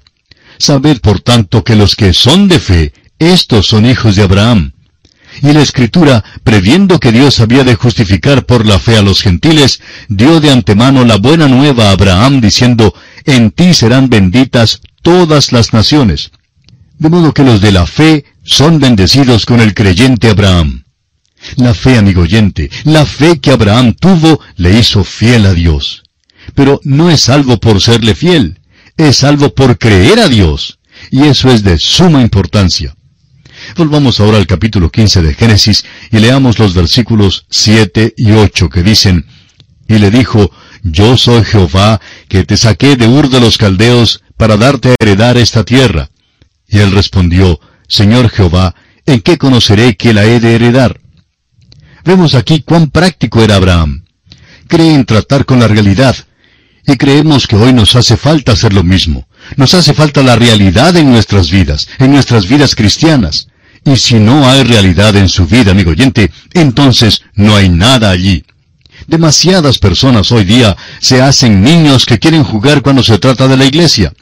Sabed 0.58 1.00
por 1.02 1.20
tanto 1.20 1.64
que 1.64 1.76
los 1.76 1.96
que 1.96 2.14
son 2.14 2.48
de 2.48 2.60
fe, 2.60 2.94
estos 3.20 3.68
son 3.68 3.86
hijos 3.86 4.16
de 4.16 4.24
Abraham. 4.24 4.72
Y 5.42 5.52
la 5.52 5.62
Escritura, 5.62 6.24
previendo 6.46 7.00
que 7.00 7.12
Dios 7.12 7.42
había 7.42 7.66
de 7.66 7.76
justificar 7.76 8.46
por 8.46 8.66
la 8.66 8.80
fe 8.80 8.98
a 8.98 9.02
los 9.02 9.22
gentiles, 9.22 9.82
dio 10.08 10.40
de 10.40 10.52
antemano 10.52 11.04
la 11.04 11.18
buena 11.18 11.50
nueva 11.50 11.90
a 11.90 11.92
Abraham, 11.92 12.40
diciendo, 12.40 12.94
En 13.26 13.52
ti 13.52 13.74
serán 13.74 14.10
benditas 14.10 14.80
todas 15.02 15.52
las 15.52 15.74
naciones. 15.74 16.32
De 16.98 17.10
modo 17.10 17.34
que 17.34 17.44
los 17.44 17.60
de 17.60 17.74
la 17.74 17.86
fe 17.86 18.24
son 18.44 18.80
bendecidos 18.80 19.46
con 19.46 19.60
el 19.60 19.74
creyente 19.74 20.30
Abraham. 20.30 20.86
La 21.58 21.74
fe, 21.74 21.98
amigo 21.98 22.22
oyente, 22.22 22.72
la 22.86 23.06
fe 23.06 23.40
que 23.40 23.52
Abraham 23.52 23.94
tuvo 23.94 24.40
le 24.56 24.80
hizo 24.80 25.04
fiel 25.04 25.46
a 25.46 25.54
Dios. 25.54 26.05
Pero 26.54 26.80
no 26.84 27.10
es 27.10 27.22
salvo 27.22 27.60
por 27.60 27.82
serle 27.82 28.16
fiel, 28.16 28.60
es 28.98 29.18
salvo 29.18 29.54
por 29.54 29.78
creer 29.78 30.20
a 30.20 30.28
Dios. 30.28 30.80
Y 31.12 31.24
eso 31.24 31.50
es 31.50 31.64
de 31.64 31.78
suma 31.78 32.22
importancia. 32.22 32.96
Volvamos 33.75 34.20
ahora 34.20 34.38
al 34.38 34.48
capítulo 34.48 34.92
15 34.92 35.22
de 35.22 35.34
Génesis 35.34 35.86
y 36.12 36.20
leamos 36.20 36.60
los 36.60 36.74
versículos 36.74 37.46
7 37.50 38.14
y 38.18 38.32
8 38.32 38.70
que 38.70 38.84
dicen, 38.84 39.25
Y 39.88 39.98
le 39.98 40.12
dijo, 40.12 40.52
Yo 40.84 41.18
soy 41.18 41.44
Jehová, 41.44 42.00
que 42.28 42.44
te 42.44 42.58
saqué 42.58 42.96
de 42.96 43.08
Ur 43.08 43.30
de 43.30 43.40
los 43.40 43.58
Caldeos 43.58 44.22
para 44.38 44.58
darte 44.58 44.90
a 44.90 44.96
heredar 45.00 45.38
esta 45.38 45.64
tierra. 45.64 46.10
Y 46.68 46.80
él 46.80 46.92
respondió, 46.92 47.60
Señor 47.88 48.30
Jehová, 48.30 48.75
¿en 49.06 49.22
qué 49.22 49.38
conoceré 49.38 49.96
que 49.96 50.14
la 50.14 50.25
he 50.25 50.40
de 50.40 50.56
heredar? 50.56 51.00
Vemos 52.04 52.36
aquí 52.36 52.62
cuán 52.62 52.90
práctico 52.90 53.42
era 53.42 53.56
Abraham. 53.56 54.06
Cree 54.68 54.94
en 54.94 55.06
tratar 55.06 55.46
con 55.46 55.60
la 55.60 55.68
realidad. 55.68 56.16
Y 56.88 56.98
creemos 56.98 57.48
que 57.48 57.56
hoy 57.56 57.74
nos 57.74 57.96
hace 57.96 58.15
falta 58.18 58.51
hacer 58.51 58.74
lo 58.74 58.84
mismo. 58.84 59.27
Nos 59.58 59.74
hace 59.74 59.94
falta 59.94 60.22
la 60.22 60.36
realidad 60.36 60.96
en 60.98 61.12
nuestras 61.12 61.50
vidas, 61.50 61.88
en 62.00 62.12
nuestras 62.12 62.48
vidas 62.48 62.75
cristianas. 62.75 63.48
Y 63.84 63.98
si 63.98 64.15
no 64.15 64.48
hay 64.48 64.63
realidad 64.63 65.15
en 65.15 65.30
su 65.30 65.46
vida, 65.46 65.72
amigo 65.72 65.92
oyente, 65.92 66.32
entonces 66.54 67.22
no 67.34 67.56
hay 67.56 67.70
nada 67.70 68.10
allí. 68.10 68.44
Demasiadas 69.08 69.77
personas 69.77 70.32
hoy 70.32 70.46
día 70.46 70.75
se 71.00 71.22
hacen 71.22 71.62
niños 71.62 72.06
que 72.06 72.18
quieren 72.18 72.44
jugar 72.44 72.82
cuando 72.82 73.04
se 73.04 73.20
trata 73.20 73.48
de 73.48 73.58
la 73.58 73.65
iglesia. 73.65 74.13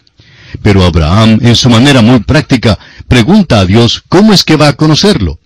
Pero 0.62 0.84
Abraham, 0.84 1.40
en 1.42 1.56
su 1.56 1.70
manera 1.70 2.02
muy 2.02 2.20
práctica, 2.20 2.78
pregunta 3.08 3.60
a 3.60 3.66
Dios 3.66 4.04
cómo 4.10 4.34
es 4.34 4.44
que 4.44 4.56
va 4.56 4.70
a 4.70 4.74
conocerlo. 4.74 5.40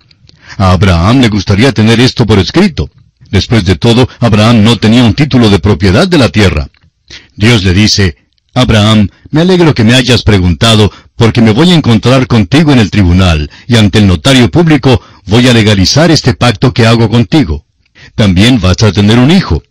A 0.58 0.72
Abraham 0.72 1.22
le 1.22 1.30
gustaría 1.30 1.72
tener 1.72 2.00
esto 2.00 2.26
por 2.26 2.40
escrito. 2.40 2.90
Después 3.30 3.66
de 3.66 3.76
todo, 3.76 4.08
Abraham 4.20 4.64
no 4.64 4.78
tenía 4.78 5.04
un 5.04 5.14
título 5.14 5.50
de 5.50 5.60
propiedad 5.60 6.08
de 6.08 6.18
la 6.18 6.30
tierra. 6.30 6.70
Dios 7.38 7.64
le 7.64 7.74
dice, 7.74 8.18
Abraham, 8.56 9.10
me 9.30 9.42
alegro 9.42 9.76
que 9.76 9.84
me 9.84 9.94
hayas 9.94 10.24
preguntado, 10.24 10.92
porque 11.16 11.40
me 11.42 11.52
voy 11.52 11.72
a 11.72 11.76
encontrar 11.76 12.26
contigo 12.26 12.74
en 12.74 12.80
el 12.80 12.90
tribunal, 12.90 13.50
y 13.68 13.78
ante 13.78 14.00
el 14.00 14.08
notario 14.08 14.50
público 14.50 15.00
voy 15.28 15.48
a 15.48 15.54
legalizar 15.54 16.10
este 16.10 16.34
pacto 16.34 16.74
que 16.74 16.88
hago 16.88 17.08
contigo. 17.10 17.66
También 18.16 18.60
vas 18.60 18.82
a 18.82 18.92
tener 18.92 19.20
un 19.20 19.30
hijo. 19.30 19.62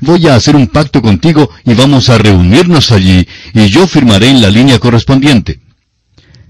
Voy 0.00 0.28
a 0.28 0.36
hacer 0.36 0.54
un 0.54 0.68
pacto 0.68 1.02
contigo 1.02 1.50
y 1.64 1.74
vamos 1.74 2.08
a 2.08 2.18
reunirnos 2.18 2.92
allí, 2.92 3.26
y 3.54 3.66
yo 3.66 3.88
firmaré 3.88 4.30
en 4.30 4.40
la 4.40 4.50
línea 4.50 4.78
correspondiente. 4.78 5.60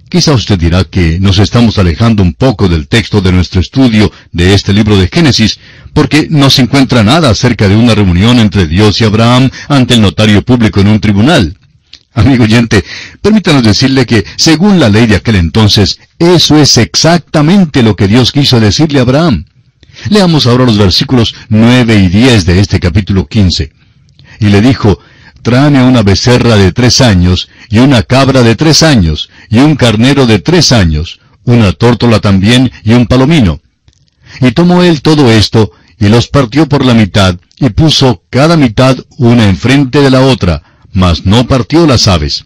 Quizá 0.08 0.32
usted 0.32 0.56
dirá 0.58 0.84
que 0.84 1.18
nos 1.18 1.38
estamos 1.38 1.78
alejando 1.78 2.22
un 2.22 2.32
poco 2.32 2.68
del 2.68 2.86
texto 2.86 3.20
de 3.20 3.32
nuestro 3.32 3.60
estudio 3.60 4.12
de 4.30 4.54
este 4.54 4.72
libro 4.72 4.96
de 4.96 5.08
Génesis, 5.08 5.58
porque 5.92 6.28
no 6.30 6.48
se 6.48 6.62
encuentra 6.62 7.02
nada 7.02 7.30
acerca 7.30 7.68
de 7.68 7.74
una 7.74 7.94
reunión 7.94 8.38
entre 8.38 8.68
Dios 8.68 9.00
y 9.00 9.04
Abraham 9.04 9.50
ante 9.68 9.94
el 9.94 10.02
notario 10.02 10.42
público 10.42 10.80
en 10.80 10.88
un 10.88 11.00
tribunal. 11.00 11.56
Amigo 12.14 12.44
oyente, 12.44 12.84
permítanos 13.20 13.64
decirle 13.64 14.06
que, 14.06 14.24
según 14.36 14.78
la 14.78 14.88
ley 14.88 15.06
de 15.06 15.16
aquel 15.16 15.36
entonces, 15.36 15.98
eso 16.18 16.56
es 16.56 16.78
exactamente 16.78 17.82
lo 17.82 17.96
que 17.96 18.08
Dios 18.08 18.30
quiso 18.30 18.60
decirle 18.60 19.00
a 19.00 19.02
Abraham. 19.02 19.44
Leamos 20.08 20.46
ahora 20.46 20.64
los 20.64 20.78
versículos 20.78 21.34
9 21.48 21.96
y 21.96 22.08
10 22.08 22.46
de 22.46 22.60
este 22.60 22.78
capítulo 22.78 23.26
15. 23.26 23.72
Y 24.40 24.46
le 24.46 24.60
dijo, 24.62 25.00
tráeme 25.46 25.80
una 25.84 26.02
becerra 26.02 26.56
de 26.56 26.72
tres 26.72 27.00
años, 27.00 27.48
y 27.70 27.78
una 27.78 28.02
cabra 28.02 28.42
de 28.42 28.56
tres 28.56 28.82
años, 28.82 29.30
y 29.48 29.58
un 29.60 29.76
carnero 29.76 30.26
de 30.26 30.40
tres 30.40 30.72
años, 30.72 31.20
una 31.44 31.70
tórtola 31.70 32.18
también, 32.18 32.72
y 32.82 32.94
un 32.94 33.06
palomino. 33.06 33.60
Y 34.40 34.50
tomó 34.50 34.82
él 34.82 35.02
todo 35.02 35.30
esto, 35.30 35.70
y 36.00 36.08
los 36.08 36.26
partió 36.26 36.68
por 36.68 36.84
la 36.84 36.94
mitad, 36.94 37.36
y 37.60 37.68
puso 37.68 38.24
cada 38.28 38.56
mitad 38.56 38.98
una 39.18 39.48
enfrente 39.48 40.00
de 40.00 40.10
la 40.10 40.22
otra, 40.22 40.64
mas 40.92 41.24
no 41.24 41.46
partió 41.46 41.86
las 41.86 42.08
aves. 42.08 42.44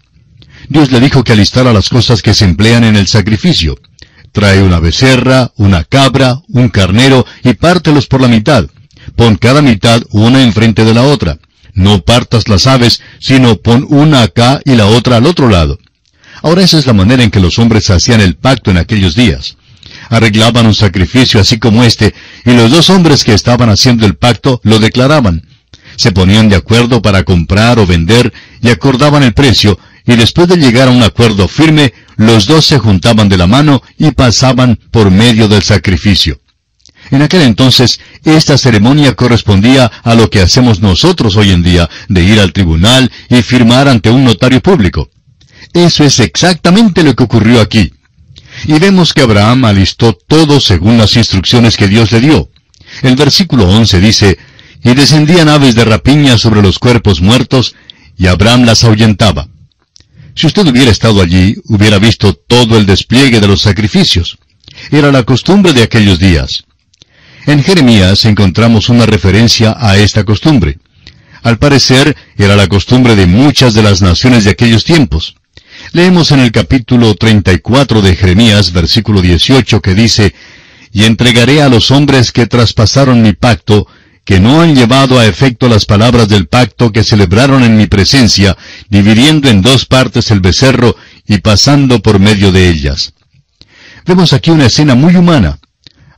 Dios 0.68 0.92
le 0.92 1.00
dijo 1.00 1.24
que 1.24 1.32
alistara 1.32 1.72
las 1.72 1.88
cosas 1.88 2.20
que 2.20 2.34
se 2.34 2.44
emplean 2.44 2.84
en 2.84 2.96
el 2.96 3.06
sacrificio. 3.06 3.78
Trae 4.30 4.62
una 4.62 4.78
becerra, 4.78 5.52
una 5.56 5.84
cabra, 5.84 6.42
un 6.48 6.68
carnero 6.68 7.24
y 7.44 7.54
pártelos 7.54 8.08
por 8.08 8.20
la 8.20 8.28
mitad. 8.28 8.66
Pon 9.16 9.36
cada 9.36 9.62
mitad 9.62 10.02
una 10.10 10.42
enfrente 10.42 10.84
de 10.84 10.92
la 10.92 11.04
otra. 11.04 11.38
No 11.74 12.02
partas 12.02 12.48
las 12.48 12.66
aves, 12.66 13.02
sino 13.18 13.56
pon 13.56 13.86
una 13.88 14.22
acá 14.22 14.60
y 14.64 14.74
la 14.74 14.86
otra 14.86 15.16
al 15.16 15.26
otro 15.26 15.48
lado. 15.48 15.78
Ahora 16.42 16.62
esa 16.62 16.78
es 16.78 16.86
la 16.86 16.92
manera 16.92 17.22
en 17.22 17.30
que 17.30 17.40
los 17.40 17.58
hombres 17.58 17.90
hacían 17.90 18.20
el 18.20 18.36
pacto 18.36 18.70
en 18.70 18.78
aquellos 18.78 19.14
días. 19.14 19.56
Arreglaban 20.08 20.66
un 20.66 20.74
sacrificio 20.74 21.40
así 21.40 21.58
como 21.58 21.84
este, 21.84 22.14
y 22.44 22.52
los 22.52 22.70
dos 22.70 22.90
hombres 22.90 23.24
que 23.24 23.34
estaban 23.34 23.68
haciendo 23.68 24.06
el 24.06 24.16
pacto 24.16 24.60
lo 24.64 24.78
declaraban. 24.78 25.46
Se 25.96 26.12
ponían 26.12 26.48
de 26.48 26.56
acuerdo 26.56 27.02
para 27.02 27.24
comprar 27.24 27.78
o 27.78 27.86
vender 27.86 28.32
y 28.62 28.70
acordaban 28.70 29.22
el 29.22 29.34
precio, 29.34 29.78
y 30.06 30.16
después 30.16 30.48
de 30.48 30.56
llegar 30.56 30.88
a 30.88 30.92
un 30.92 31.02
acuerdo 31.02 31.46
firme, 31.46 31.92
los 32.16 32.46
dos 32.46 32.64
se 32.66 32.78
juntaban 32.78 33.28
de 33.28 33.36
la 33.36 33.46
mano 33.46 33.82
y 33.98 34.10
pasaban 34.12 34.78
por 34.90 35.10
medio 35.10 35.46
del 35.46 35.62
sacrificio. 35.62 36.40
En 37.10 37.22
aquel 37.22 37.42
entonces, 37.42 38.00
esta 38.24 38.56
ceremonia 38.56 39.14
correspondía 39.14 39.90
a 40.04 40.14
lo 40.14 40.30
que 40.30 40.40
hacemos 40.40 40.80
nosotros 40.80 41.36
hoy 41.36 41.50
en 41.50 41.62
día, 41.62 41.90
de 42.08 42.22
ir 42.22 42.38
al 42.38 42.52
tribunal 42.52 43.10
y 43.28 43.42
firmar 43.42 43.88
ante 43.88 44.10
un 44.10 44.24
notario 44.24 44.60
público. 44.60 45.10
Eso 45.72 46.04
es 46.04 46.20
exactamente 46.20 47.02
lo 47.02 47.14
que 47.14 47.24
ocurrió 47.24 47.60
aquí. 47.60 47.92
Y 48.66 48.78
vemos 48.78 49.12
que 49.12 49.22
Abraham 49.22 49.64
alistó 49.64 50.12
todo 50.12 50.60
según 50.60 50.98
las 50.98 51.16
instrucciones 51.16 51.76
que 51.76 51.88
Dios 51.88 52.12
le 52.12 52.20
dio. 52.20 52.50
El 53.02 53.16
versículo 53.16 53.68
11 53.68 54.00
dice, 54.00 54.38
Y 54.84 54.94
descendían 54.94 55.48
aves 55.48 55.74
de 55.74 55.84
rapiña 55.84 56.38
sobre 56.38 56.62
los 56.62 56.78
cuerpos 56.78 57.20
muertos, 57.20 57.74
y 58.16 58.26
Abraham 58.26 58.64
las 58.64 58.84
ahuyentaba. 58.84 59.48
Si 60.34 60.46
usted 60.46 60.66
hubiera 60.66 60.90
estado 60.90 61.22
allí, 61.22 61.56
hubiera 61.66 61.98
visto 61.98 62.34
todo 62.34 62.78
el 62.78 62.86
despliegue 62.86 63.40
de 63.40 63.48
los 63.48 63.62
sacrificios. 63.62 64.38
Era 64.90 65.10
la 65.10 65.24
costumbre 65.24 65.72
de 65.72 65.82
aquellos 65.82 66.18
días. 66.18 66.64
En 67.46 67.62
Jeremías 67.62 68.24
encontramos 68.26 68.88
una 68.88 69.06
referencia 69.06 69.76
a 69.78 69.96
esta 69.96 70.24
costumbre. 70.24 70.78
Al 71.42 71.58
parecer, 71.58 72.16
era 72.36 72.54
la 72.54 72.66
costumbre 72.66 73.16
de 73.16 73.26
muchas 73.26 73.72
de 73.72 73.82
las 73.82 74.02
naciones 74.02 74.44
de 74.44 74.50
aquellos 74.50 74.84
tiempos. 74.84 75.36
Leemos 75.92 76.30
en 76.32 76.40
el 76.40 76.52
capítulo 76.52 77.14
34 77.14 78.02
de 78.02 78.14
Jeremías, 78.14 78.72
versículo 78.72 79.22
18, 79.22 79.80
que 79.80 79.94
dice, 79.94 80.34
Y 80.92 81.04
entregaré 81.04 81.62
a 81.62 81.70
los 81.70 81.90
hombres 81.90 82.30
que 82.30 82.46
traspasaron 82.46 83.22
mi 83.22 83.32
pacto, 83.32 83.86
que 84.24 84.38
no 84.38 84.60
han 84.60 84.76
llevado 84.76 85.18
a 85.18 85.26
efecto 85.26 85.68
las 85.68 85.86
palabras 85.86 86.28
del 86.28 86.46
pacto 86.46 86.92
que 86.92 87.04
celebraron 87.04 87.64
en 87.64 87.76
mi 87.76 87.86
presencia, 87.86 88.56
dividiendo 88.90 89.48
en 89.48 89.62
dos 89.62 89.86
partes 89.86 90.30
el 90.30 90.40
becerro 90.40 90.94
y 91.26 91.38
pasando 91.38 92.00
por 92.00 92.18
medio 92.18 92.52
de 92.52 92.68
ellas. 92.68 93.14
Vemos 94.04 94.34
aquí 94.34 94.50
una 94.50 94.66
escena 94.66 94.94
muy 94.94 95.16
humana. 95.16 95.58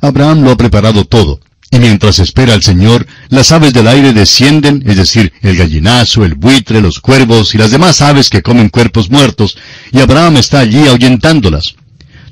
Abraham 0.02 0.42
lo 0.42 0.50
ha 0.50 0.56
preparado 0.56 1.04
todo. 1.04 1.40
Y 1.70 1.78
mientras 1.78 2.18
espera 2.18 2.54
al 2.54 2.62
Señor, 2.62 3.06
las 3.28 3.52
aves 3.52 3.72
del 3.72 3.86
aire 3.86 4.12
descienden, 4.12 4.82
es 4.84 4.96
decir, 4.96 5.32
el 5.40 5.56
gallinazo, 5.56 6.24
el 6.24 6.34
buitre, 6.34 6.82
los 6.82 6.98
cuervos 6.98 7.54
y 7.54 7.58
las 7.58 7.70
demás 7.70 8.02
aves 8.02 8.28
que 8.28 8.42
comen 8.42 8.68
cuerpos 8.68 9.08
muertos, 9.08 9.56
y 9.92 10.00
Abraham 10.00 10.36
está 10.36 10.58
allí 10.58 10.86
ahuyentándolas. 10.86 11.76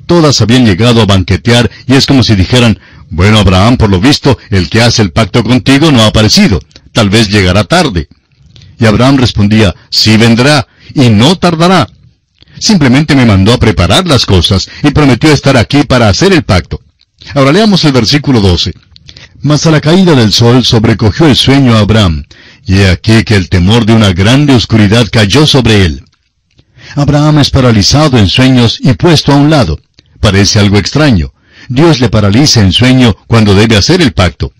Todas 0.05 0.41
habían 0.41 0.65
llegado 0.65 1.01
a 1.01 1.05
banquetear 1.05 1.71
y 1.87 1.93
es 1.93 2.05
como 2.05 2.23
si 2.23 2.35
dijeran, 2.35 2.77
bueno, 3.09 3.39
Abraham, 3.39 3.77
por 3.77 3.89
lo 3.89 4.01
visto, 4.01 4.37
el 4.49 4.69
que 4.69 4.81
hace 4.81 5.01
el 5.01 5.11
pacto 5.11 5.43
contigo 5.43 5.91
no 5.91 6.01
ha 6.01 6.07
aparecido. 6.07 6.59
Tal 6.91 7.09
vez 7.09 7.29
llegará 7.29 7.63
tarde. 7.63 8.09
Y 8.77 8.85
Abraham 8.85 9.17
respondía, 9.17 9.73
sí 9.89 10.17
vendrá, 10.17 10.67
y 10.93 11.09
no 11.09 11.37
tardará. 11.37 11.87
Simplemente 12.59 13.15
me 13.15 13.25
mandó 13.25 13.53
a 13.53 13.59
preparar 13.59 14.05
las 14.05 14.25
cosas 14.25 14.69
y 14.83 14.91
prometió 14.91 15.31
estar 15.31 15.55
aquí 15.55 15.83
para 15.83 16.09
hacer 16.09 16.33
el 16.33 16.43
pacto. 16.43 16.81
Ahora 17.33 17.51
leamos 17.51 17.83
el 17.85 17.91
versículo 17.91 18.41
12. 18.41 18.73
Mas 19.41 19.65
a 19.65 19.71
la 19.71 19.81
caída 19.81 20.15
del 20.15 20.31
sol 20.31 20.63
sobrecogió 20.63 21.27
el 21.27 21.35
sueño 21.35 21.75
a 21.75 21.79
Abraham, 21.79 22.23
y 22.65 22.81
aquí 22.83 23.23
que 23.23 23.35
el 23.35 23.49
temor 23.49 23.85
de 23.85 23.93
una 23.93 24.13
grande 24.13 24.53
oscuridad 24.53 25.07
cayó 25.11 25.47
sobre 25.47 25.85
él. 25.85 26.03
Abraham 26.95 27.39
es 27.39 27.49
paralizado 27.49 28.17
en 28.17 28.27
sueños 28.27 28.79
y 28.81 28.93
puesto 28.93 29.31
a 29.31 29.35
un 29.35 29.49
lado. 29.49 29.79
Parece 30.19 30.59
algo 30.59 30.77
extraño. 30.77 31.33
Dios 31.69 31.99
le 31.99 32.09
paraliza 32.09 32.61
en 32.61 32.73
sueño 32.73 33.15
cuando 33.27 33.55
debe 33.55 33.77
hacer 33.77 34.01
el 34.01 34.13
pacto. 34.13 34.51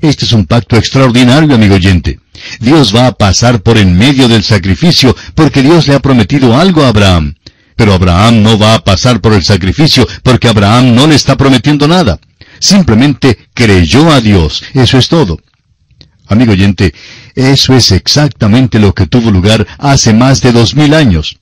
Este 0.00 0.24
es 0.24 0.32
un 0.32 0.46
pacto 0.46 0.76
extraordinario, 0.76 1.54
amigo 1.54 1.74
oyente. 1.74 2.18
Dios 2.58 2.94
va 2.94 3.06
a 3.06 3.12
pasar 3.12 3.62
por 3.62 3.76
en 3.78 3.96
medio 3.96 4.28
del 4.28 4.42
sacrificio 4.42 5.14
porque 5.34 5.62
Dios 5.62 5.86
le 5.86 5.94
ha 5.94 6.00
prometido 6.00 6.56
algo 6.56 6.82
a 6.82 6.88
Abraham. 6.88 7.34
Pero 7.80 7.94
Abraham 7.94 8.42
no 8.42 8.58
va 8.58 8.74
a 8.74 8.84
pasar 8.84 9.22
por 9.22 9.32
el 9.32 9.42
sacrificio 9.42 10.06
porque 10.22 10.48
Abraham 10.48 10.94
no 10.94 11.06
le 11.06 11.14
está 11.14 11.34
prometiendo 11.34 11.88
nada. 11.88 12.20
Simplemente 12.58 13.48
creyó 13.54 14.12
a 14.12 14.20
Dios. 14.20 14.62
Eso 14.74 14.98
es 14.98 15.08
todo. 15.08 15.40
Amigo 16.26 16.52
oyente, 16.52 16.92
eso 17.34 17.72
es 17.74 17.90
exactamente 17.92 18.78
lo 18.78 18.92
que 18.92 19.06
tuvo 19.06 19.30
lugar 19.30 19.66
hace 19.78 20.12
más 20.12 20.42
de 20.42 20.52
dos 20.52 20.74
mil 20.74 20.92
años. 20.92 21.38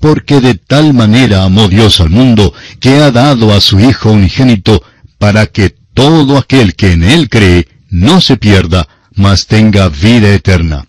Porque 0.00 0.40
de 0.40 0.56
tal 0.56 0.92
manera 0.92 1.44
amó 1.44 1.68
Dios 1.68 2.00
al 2.00 2.10
mundo, 2.10 2.52
que 2.80 2.96
ha 2.96 3.12
dado 3.12 3.54
a 3.54 3.60
su 3.60 3.78
Hijo 3.78 4.10
unigénito, 4.10 4.82
para 5.18 5.46
que 5.46 5.72
todo 5.94 6.36
aquel 6.36 6.74
que 6.74 6.94
en 6.94 7.04
Él 7.04 7.28
cree 7.28 7.68
no 7.90 8.20
se 8.20 8.36
pierda, 8.36 8.88
mas 9.14 9.46
tenga 9.46 9.88
vida 9.88 10.34
eterna. 10.34 10.84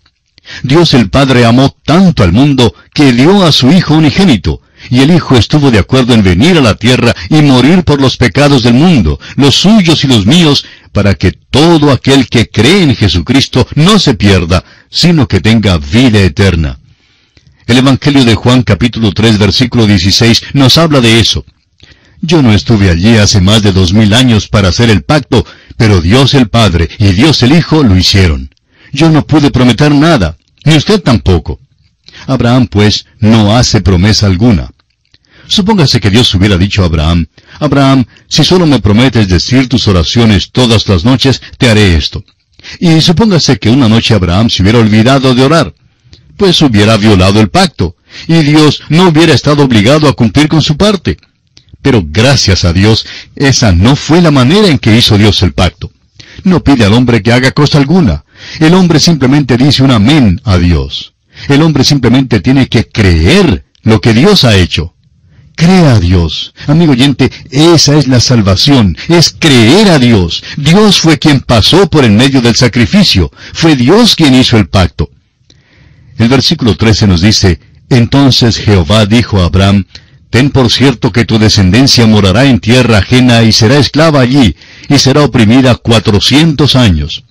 Dios 0.64 0.92
el 0.92 1.08
Padre 1.08 1.44
amó 1.44 1.76
tanto 1.84 2.24
al 2.24 2.32
mundo 2.32 2.74
que 2.92 3.12
dio 3.12 3.44
a 3.44 3.52
su 3.52 3.70
Hijo 3.70 3.94
unigénito, 3.94 4.60
y 4.90 5.00
el 5.00 5.14
Hijo 5.14 5.36
estuvo 5.36 5.70
de 5.70 5.78
acuerdo 5.78 6.14
en 6.14 6.22
venir 6.22 6.58
a 6.58 6.62
la 6.62 6.74
tierra 6.74 7.14
y 7.28 7.42
morir 7.42 7.84
por 7.84 8.00
los 8.00 8.16
pecados 8.16 8.62
del 8.62 8.74
mundo, 8.74 9.18
los 9.36 9.54
suyos 9.56 10.04
y 10.04 10.08
los 10.08 10.26
míos, 10.26 10.64
para 10.92 11.14
que 11.14 11.32
todo 11.32 11.90
aquel 11.90 12.28
que 12.28 12.48
cree 12.48 12.82
en 12.82 12.96
Jesucristo 12.96 13.66
no 13.74 13.98
se 13.98 14.14
pierda, 14.14 14.64
sino 14.90 15.28
que 15.28 15.40
tenga 15.40 15.78
vida 15.78 16.20
eterna. 16.20 16.78
El 17.66 17.78
Evangelio 17.78 18.24
de 18.24 18.34
Juan 18.34 18.62
capítulo 18.62 19.12
3 19.12 19.38
versículo 19.38 19.86
16 19.86 20.42
nos 20.54 20.78
habla 20.78 21.00
de 21.00 21.20
eso. 21.20 21.44
Yo 22.20 22.42
no 22.42 22.52
estuve 22.52 22.90
allí 22.90 23.16
hace 23.16 23.40
más 23.40 23.62
de 23.62 23.72
dos 23.72 23.92
mil 23.92 24.12
años 24.14 24.48
para 24.48 24.68
hacer 24.68 24.90
el 24.90 25.02
pacto, 25.02 25.46
pero 25.76 26.00
Dios 26.00 26.34
el 26.34 26.48
Padre 26.48 26.88
y 26.98 27.12
Dios 27.12 27.42
el 27.42 27.52
Hijo 27.52 27.82
lo 27.82 27.96
hicieron. 27.96 28.50
Yo 28.92 29.10
no 29.10 29.26
pude 29.26 29.50
prometer 29.50 29.92
nada, 29.92 30.36
ni 30.64 30.76
usted 30.76 31.00
tampoco. 31.02 31.60
Abraham, 32.26 32.66
pues, 32.66 33.06
no 33.20 33.56
hace 33.56 33.80
promesa 33.80 34.26
alguna. 34.26 34.70
Supóngase 35.48 35.98
que 35.98 36.10
Dios 36.10 36.32
hubiera 36.34 36.58
dicho 36.58 36.82
a 36.82 36.86
Abraham, 36.86 37.26
Abraham, 37.58 38.04
si 38.28 38.44
solo 38.44 38.66
me 38.66 38.80
prometes 38.80 39.28
decir 39.28 39.68
tus 39.68 39.88
oraciones 39.88 40.52
todas 40.52 40.86
las 40.88 41.04
noches, 41.04 41.40
te 41.56 41.70
haré 41.70 41.96
esto. 41.96 42.22
Y 42.78 43.00
supóngase 43.00 43.58
que 43.58 43.70
una 43.70 43.88
noche 43.88 44.14
Abraham 44.14 44.50
se 44.50 44.62
hubiera 44.62 44.78
olvidado 44.78 45.34
de 45.34 45.42
orar, 45.42 45.74
pues 46.36 46.60
hubiera 46.60 46.98
violado 46.98 47.40
el 47.40 47.48
pacto, 47.48 47.96
y 48.26 48.42
Dios 48.42 48.82
no 48.90 49.08
hubiera 49.08 49.32
estado 49.32 49.64
obligado 49.64 50.06
a 50.06 50.12
cumplir 50.12 50.48
con 50.48 50.60
su 50.60 50.76
parte. 50.76 51.16
Pero 51.80 52.02
gracias 52.04 52.64
a 52.64 52.74
Dios, 52.74 53.06
esa 53.34 53.72
no 53.72 53.96
fue 53.96 54.20
la 54.20 54.30
manera 54.30 54.68
en 54.68 54.78
que 54.78 54.96
hizo 54.96 55.16
Dios 55.16 55.42
el 55.42 55.54
pacto. 55.54 55.90
No 56.44 56.62
pide 56.62 56.84
al 56.84 56.92
hombre 56.92 57.22
que 57.22 57.32
haga 57.32 57.52
cosa 57.52 57.78
alguna. 57.78 58.24
El 58.60 58.74
hombre 58.74 59.00
simplemente 59.00 59.56
dice 59.56 59.82
un 59.82 59.92
amén 59.92 60.40
a 60.44 60.58
Dios. 60.58 61.14
El 61.48 61.62
hombre 61.62 61.84
simplemente 61.84 62.40
tiene 62.40 62.68
que 62.68 62.88
creer 62.88 63.64
lo 63.82 64.00
que 64.00 64.12
Dios 64.12 64.44
ha 64.44 64.56
hecho. 64.56 64.94
Crea 65.58 65.96
a 65.96 65.98
Dios. 65.98 66.54
Amigo 66.68 66.92
oyente, 66.92 67.32
esa 67.50 67.96
es 67.96 68.06
la 68.06 68.20
salvación, 68.20 68.96
es 69.08 69.34
creer 69.36 69.88
a 69.88 69.98
Dios. 69.98 70.44
Dios 70.56 71.00
fue 71.00 71.18
quien 71.18 71.40
pasó 71.40 71.90
por 71.90 72.04
en 72.04 72.16
medio 72.16 72.40
del 72.40 72.54
sacrificio. 72.54 73.32
Fue 73.54 73.74
Dios 73.74 74.14
quien 74.14 74.36
hizo 74.36 74.56
el 74.56 74.68
pacto. 74.68 75.10
El 76.16 76.28
versículo 76.28 76.76
13 76.76 77.08
nos 77.08 77.22
dice, 77.22 77.58
Entonces 77.90 78.56
Jehová 78.56 79.04
dijo 79.06 79.40
a 79.40 79.46
Abraham, 79.46 79.84
Ten 80.30 80.50
por 80.50 80.70
cierto 80.70 81.10
que 81.10 81.24
tu 81.24 81.40
descendencia 81.40 82.06
morará 82.06 82.44
en 82.44 82.60
tierra 82.60 82.98
ajena 82.98 83.42
y 83.42 83.52
será 83.52 83.78
esclava 83.78 84.20
allí, 84.20 84.54
y 84.88 84.98
será 84.98 85.24
oprimida 85.24 85.74
cuatrocientos 85.74 86.76
años. 86.76 87.24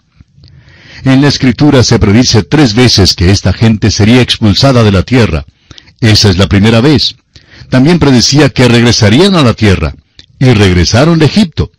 En 1.06 1.22
la 1.22 1.30
escritura 1.30 1.82
se 1.82 1.98
predice 1.98 2.44
tres 2.44 2.74
veces 2.74 3.14
que 3.14 3.32
esta 3.32 3.54
gente 3.54 3.90
sería 3.90 4.22
expulsada 4.22 4.84
de 4.84 4.92
la 4.92 5.04
tierra. 5.04 5.46
Esa 6.02 6.30
es 6.30 6.38
la 6.38 6.48
primera 6.48 6.82
vez. 6.82 7.16
También 7.70 8.00
predecía 8.00 8.50
que 8.50 8.68
regresarían 8.68 9.36
a 9.36 9.44
la 9.44 9.54
tierra, 9.54 9.96
y 10.40 10.54
regresaron 10.54 11.20
de 11.20 11.26
Egipto. 11.26 11.72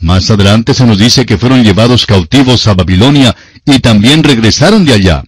Más 0.00 0.30
adelante 0.30 0.74
se 0.74 0.84
nos 0.84 0.98
dice 0.98 1.24
que 1.24 1.38
fueron 1.38 1.62
llevados 1.62 2.06
cautivos 2.06 2.66
a 2.66 2.74
Babilonia 2.74 3.36
y 3.64 3.78
también 3.78 4.24
regresaron 4.24 4.84
de 4.84 4.94
allá. 4.94 5.22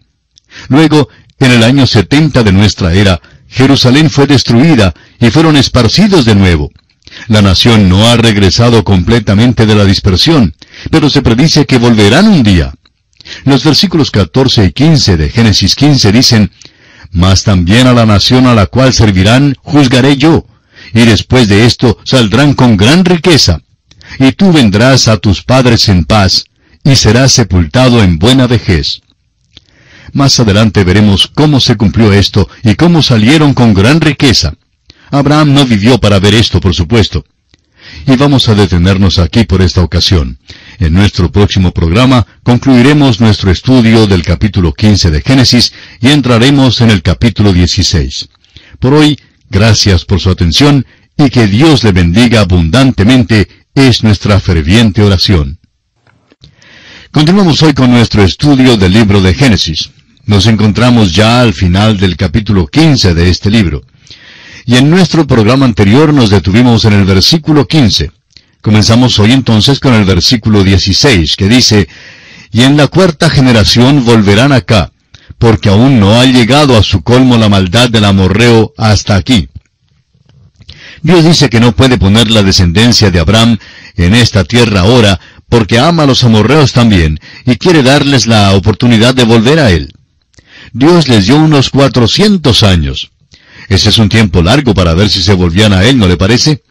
Luego, 0.68 1.08
en 1.38 1.52
el 1.52 1.62
año 1.62 1.86
70 1.86 2.42
de 2.42 2.52
nuestra 2.52 2.92
era, 2.92 3.20
Jerusalén 3.48 4.10
fue 4.10 4.26
destruida 4.26 4.92
y 5.20 5.30
fueron 5.30 5.56
esparcidos 5.56 6.24
de 6.24 6.34
nuevo. 6.34 6.72
La 7.28 7.42
nación 7.42 7.88
no 7.88 8.08
ha 8.08 8.16
regresado 8.16 8.82
completamente 8.82 9.66
de 9.66 9.74
la 9.76 9.84
dispersión, 9.84 10.54
pero 10.90 11.08
se 11.08 11.22
predice 11.22 11.66
que 11.66 11.78
volverán 11.78 12.26
un 12.26 12.42
día. 12.42 12.72
Los 13.44 13.62
versículos 13.62 14.10
14 14.10 14.64
y 14.64 14.72
15 14.72 15.16
de 15.16 15.30
Génesis 15.30 15.76
15 15.76 16.12
dicen, 16.12 16.50
Mas 17.14 17.44
también 17.44 17.86
a 17.86 17.92
la 17.92 18.06
nación 18.06 18.46
a 18.46 18.54
la 18.54 18.66
cual 18.66 18.92
servirán 18.92 19.54
juzgaré 19.62 20.16
yo, 20.16 20.44
y 20.92 21.04
después 21.04 21.48
de 21.48 21.64
esto 21.64 21.96
saldrán 22.04 22.54
con 22.54 22.76
gran 22.76 23.04
riqueza, 23.04 23.60
y 24.18 24.32
tú 24.32 24.52
vendrás 24.52 25.06
a 25.06 25.16
tus 25.16 25.42
padres 25.42 25.88
en 25.88 26.04
paz, 26.04 26.44
y 26.82 26.96
serás 26.96 27.30
sepultado 27.30 28.02
en 28.02 28.18
buena 28.18 28.48
vejez. 28.48 29.00
Más 30.12 30.38
adelante 30.40 30.82
veremos 30.82 31.28
cómo 31.32 31.60
se 31.60 31.76
cumplió 31.76 32.12
esto 32.12 32.48
y 32.64 32.74
cómo 32.74 33.00
salieron 33.00 33.54
con 33.54 33.74
gran 33.74 34.00
riqueza. 34.00 34.54
Abraham 35.12 35.54
no 35.54 35.64
vivió 35.64 35.98
para 35.98 36.18
ver 36.18 36.34
esto, 36.34 36.60
por 36.60 36.74
supuesto. 36.74 37.24
Y 38.06 38.16
vamos 38.16 38.48
a 38.48 38.54
detenernos 38.54 39.18
aquí 39.18 39.44
por 39.44 39.62
esta 39.62 39.82
ocasión. 39.82 40.38
En 40.78 40.92
nuestro 40.92 41.30
próximo 41.30 41.72
programa 41.72 42.26
concluiremos 42.42 43.20
nuestro 43.20 43.50
estudio 43.50 44.06
del 44.06 44.22
capítulo 44.22 44.72
15 44.72 45.10
de 45.10 45.20
Génesis 45.20 45.72
y 46.00 46.08
entraremos 46.08 46.80
en 46.80 46.90
el 46.90 47.02
capítulo 47.02 47.52
16. 47.52 48.28
Por 48.78 48.94
hoy, 48.94 49.18
gracias 49.48 50.04
por 50.04 50.20
su 50.20 50.30
atención 50.30 50.84
y 51.16 51.30
que 51.30 51.46
Dios 51.46 51.84
le 51.84 51.92
bendiga 51.92 52.40
abundantemente 52.40 53.48
es 53.74 54.02
nuestra 54.02 54.40
ferviente 54.40 55.02
oración. 55.02 55.58
Continuamos 57.10 57.62
hoy 57.62 57.74
con 57.74 57.90
nuestro 57.90 58.22
estudio 58.22 58.76
del 58.76 58.92
libro 58.92 59.20
de 59.20 59.34
Génesis. 59.34 59.90
Nos 60.26 60.46
encontramos 60.46 61.14
ya 61.14 61.40
al 61.40 61.52
final 61.52 61.98
del 61.98 62.16
capítulo 62.16 62.66
15 62.66 63.14
de 63.14 63.28
este 63.28 63.50
libro. 63.50 63.82
Y 64.66 64.76
en 64.76 64.88
nuestro 64.88 65.26
programa 65.26 65.66
anterior 65.66 66.14
nos 66.14 66.30
detuvimos 66.30 66.84
en 66.86 66.94
el 66.94 67.04
versículo 67.04 67.66
15. 67.66 68.10
Comenzamos 68.62 69.18
hoy 69.18 69.32
entonces 69.32 69.78
con 69.78 69.92
el 69.92 70.06
versículo 70.06 70.64
16, 70.64 71.36
que 71.36 71.48
dice, 71.48 71.88
Y 72.50 72.62
en 72.62 72.78
la 72.78 72.86
cuarta 72.86 73.28
generación 73.28 74.06
volverán 74.06 74.52
acá, 74.52 74.92
porque 75.38 75.68
aún 75.68 76.00
no 76.00 76.18
ha 76.18 76.24
llegado 76.24 76.78
a 76.78 76.82
su 76.82 77.02
colmo 77.02 77.36
la 77.36 77.50
maldad 77.50 77.90
del 77.90 78.06
amorreo 78.06 78.72
hasta 78.78 79.16
aquí. 79.16 79.50
Dios 81.02 81.24
dice 81.24 81.50
que 81.50 81.60
no 81.60 81.72
puede 81.72 81.98
poner 81.98 82.30
la 82.30 82.42
descendencia 82.42 83.10
de 83.10 83.20
Abraham 83.20 83.58
en 83.96 84.14
esta 84.14 84.44
tierra 84.44 84.80
ahora, 84.80 85.20
porque 85.50 85.78
ama 85.78 86.04
a 86.04 86.06
los 86.06 86.24
amorreos 86.24 86.72
también, 86.72 87.20
y 87.44 87.56
quiere 87.56 87.82
darles 87.82 88.26
la 88.26 88.52
oportunidad 88.52 89.14
de 89.14 89.24
volver 89.24 89.58
a 89.58 89.70
él. 89.70 89.92
Dios 90.72 91.08
les 91.08 91.26
dio 91.26 91.36
unos 91.36 91.68
cuatrocientos 91.68 92.62
años. 92.62 93.10
Ese 93.68 93.88
es 93.88 93.98
un 93.98 94.08
tiempo 94.08 94.42
largo 94.42 94.74
para 94.74 94.94
ver 94.94 95.08
si 95.08 95.22
se 95.22 95.34
volvían 95.34 95.72
a 95.72 95.84
Él, 95.84 95.98
¿no 95.98 96.06
le 96.06 96.16
parece? 96.16 96.62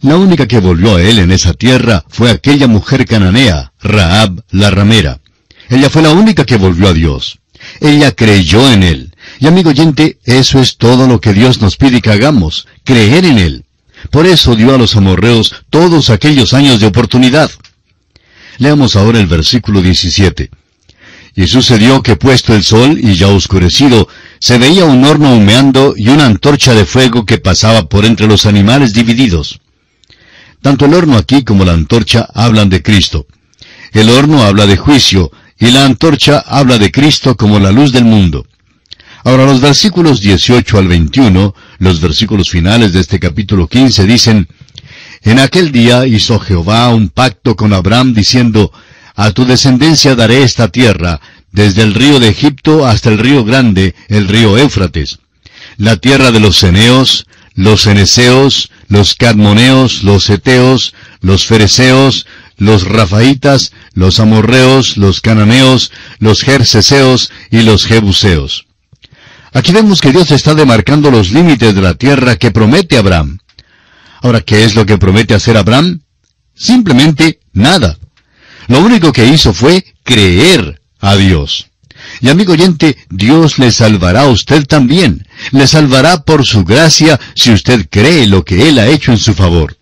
La 0.00 0.16
única 0.16 0.46
que 0.46 0.60
volvió 0.60 0.96
a 0.96 1.02
Él 1.02 1.18
en 1.18 1.30
esa 1.30 1.52
tierra 1.52 2.04
fue 2.08 2.30
aquella 2.30 2.66
mujer 2.66 3.06
cananea, 3.06 3.72
Raab 3.80 4.42
la 4.50 4.70
ramera. 4.70 5.20
Ella 5.68 5.90
fue 5.90 6.02
la 6.02 6.10
única 6.10 6.44
que 6.44 6.56
volvió 6.56 6.88
a 6.88 6.94
Dios. 6.94 7.38
Ella 7.80 8.12
creyó 8.12 8.72
en 8.72 8.82
Él. 8.82 9.14
Y 9.38 9.46
amigo 9.46 9.70
oyente, 9.70 10.18
eso 10.24 10.58
es 10.60 10.78
todo 10.78 11.06
lo 11.06 11.20
que 11.20 11.34
Dios 11.34 11.60
nos 11.60 11.76
pide 11.76 12.00
que 12.00 12.10
hagamos, 12.10 12.66
creer 12.84 13.26
en 13.26 13.38
Él. 13.38 13.64
Por 14.10 14.26
eso 14.26 14.56
dio 14.56 14.74
a 14.74 14.78
los 14.78 14.96
amorreos 14.96 15.54
todos 15.68 16.08
aquellos 16.08 16.54
años 16.54 16.80
de 16.80 16.86
oportunidad. 16.86 17.50
Leamos 18.58 18.96
ahora 18.96 19.20
el 19.20 19.26
versículo 19.26 19.82
17. 19.82 20.50
Y 21.34 21.46
sucedió 21.46 22.02
que 22.02 22.16
puesto 22.16 22.54
el 22.54 22.64
sol 22.64 22.98
y 23.00 23.14
ya 23.14 23.28
oscurecido, 23.28 24.08
se 24.40 24.58
veía 24.58 24.84
un 24.84 25.04
horno 25.04 25.34
humeando 25.34 25.94
y 25.96 26.08
una 26.08 26.26
antorcha 26.26 26.74
de 26.74 26.84
fuego 26.84 27.24
que 27.24 27.38
pasaba 27.38 27.88
por 27.88 28.04
entre 28.04 28.26
los 28.26 28.46
animales 28.46 28.92
divididos. 28.92 29.60
Tanto 30.60 30.86
el 30.86 30.94
horno 30.94 31.16
aquí 31.16 31.44
como 31.44 31.64
la 31.64 31.72
antorcha 31.72 32.28
hablan 32.34 32.68
de 32.68 32.82
Cristo. 32.82 33.26
El 33.92 34.10
horno 34.10 34.42
habla 34.42 34.66
de 34.66 34.76
juicio 34.76 35.30
y 35.58 35.70
la 35.70 35.84
antorcha 35.84 36.40
habla 36.40 36.78
de 36.78 36.90
Cristo 36.90 37.36
como 37.36 37.58
la 37.58 37.70
luz 37.70 37.92
del 37.92 38.04
mundo. 38.04 38.46
Ahora 39.24 39.44
los 39.44 39.60
versículos 39.60 40.20
18 40.20 40.78
al 40.78 40.88
21, 40.88 41.54
los 41.78 42.00
versículos 42.00 42.48
finales 42.48 42.92
de 42.92 43.00
este 43.00 43.20
capítulo 43.20 43.68
15 43.68 44.06
dicen, 44.06 44.48
En 45.22 45.38
aquel 45.38 45.72
día 45.72 46.06
hizo 46.06 46.38
Jehová 46.38 46.88
un 46.88 47.10
pacto 47.10 47.54
con 47.54 47.74
Abraham 47.74 48.14
diciendo, 48.14 48.72
a 49.14 49.32
tu 49.32 49.44
descendencia 49.44 50.14
daré 50.14 50.42
esta 50.42 50.68
tierra, 50.68 51.20
desde 51.52 51.82
el 51.82 51.94
río 51.94 52.20
de 52.20 52.28
Egipto 52.28 52.86
hasta 52.86 53.08
el 53.08 53.18
río 53.18 53.44
grande, 53.44 53.94
el 54.08 54.28
río 54.28 54.56
Éufrates. 54.56 55.18
La 55.76 55.96
tierra 55.96 56.30
de 56.30 56.40
los 56.40 56.58
ceneos, 56.58 57.26
los 57.54 57.82
ceneseos, 57.82 58.70
los 58.88 59.14
cadmoneos, 59.14 60.02
los 60.02 60.30
eteos, 60.30 60.94
los 61.20 61.46
fereceos, 61.46 62.26
los 62.56 62.84
rafaitas, 62.84 63.72
los 63.94 64.20
amorreos, 64.20 64.96
los 64.96 65.20
cananeos, 65.20 65.90
los 66.18 66.42
jerseseos 66.42 67.30
y 67.50 67.62
los 67.62 67.86
jebuseos. 67.86 68.66
Aquí 69.52 69.72
vemos 69.72 70.00
que 70.00 70.12
Dios 70.12 70.30
está 70.30 70.54
demarcando 70.54 71.10
los 71.10 71.32
límites 71.32 71.74
de 71.74 71.82
la 71.82 71.94
tierra 71.94 72.36
que 72.36 72.52
promete 72.52 72.98
Abraham. 72.98 73.38
Ahora, 74.22 74.42
¿qué 74.42 74.64
es 74.64 74.76
lo 74.76 74.86
que 74.86 74.98
promete 74.98 75.34
hacer 75.34 75.56
Abraham? 75.56 76.02
Simplemente 76.54 77.40
nada. 77.52 77.96
Lo 78.70 78.78
único 78.78 79.12
que 79.12 79.26
hizo 79.26 79.52
fue 79.52 79.84
creer 80.04 80.80
a 81.00 81.16
Dios. 81.16 81.66
Y 82.20 82.28
amigo 82.28 82.52
oyente, 82.52 82.96
Dios 83.10 83.58
le 83.58 83.72
salvará 83.72 84.20
a 84.20 84.28
usted 84.28 84.64
también. 84.64 85.26
Le 85.50 85.66
salvará 85.66 86.22
por 86.22 86.46
su 86.46 86.64
gracia 86.64 87.18
si 87.34 87.50
usted 87.50 87.88
cree 87.90 88.28
lo 88.28 88.44
que 88.44 88.68
Él 88.68 88.78
ha 88.78 88.86
hecho 88.86 89.10
en 89.10 89.18
su 89.18 89.34
favor. 89.34 89.76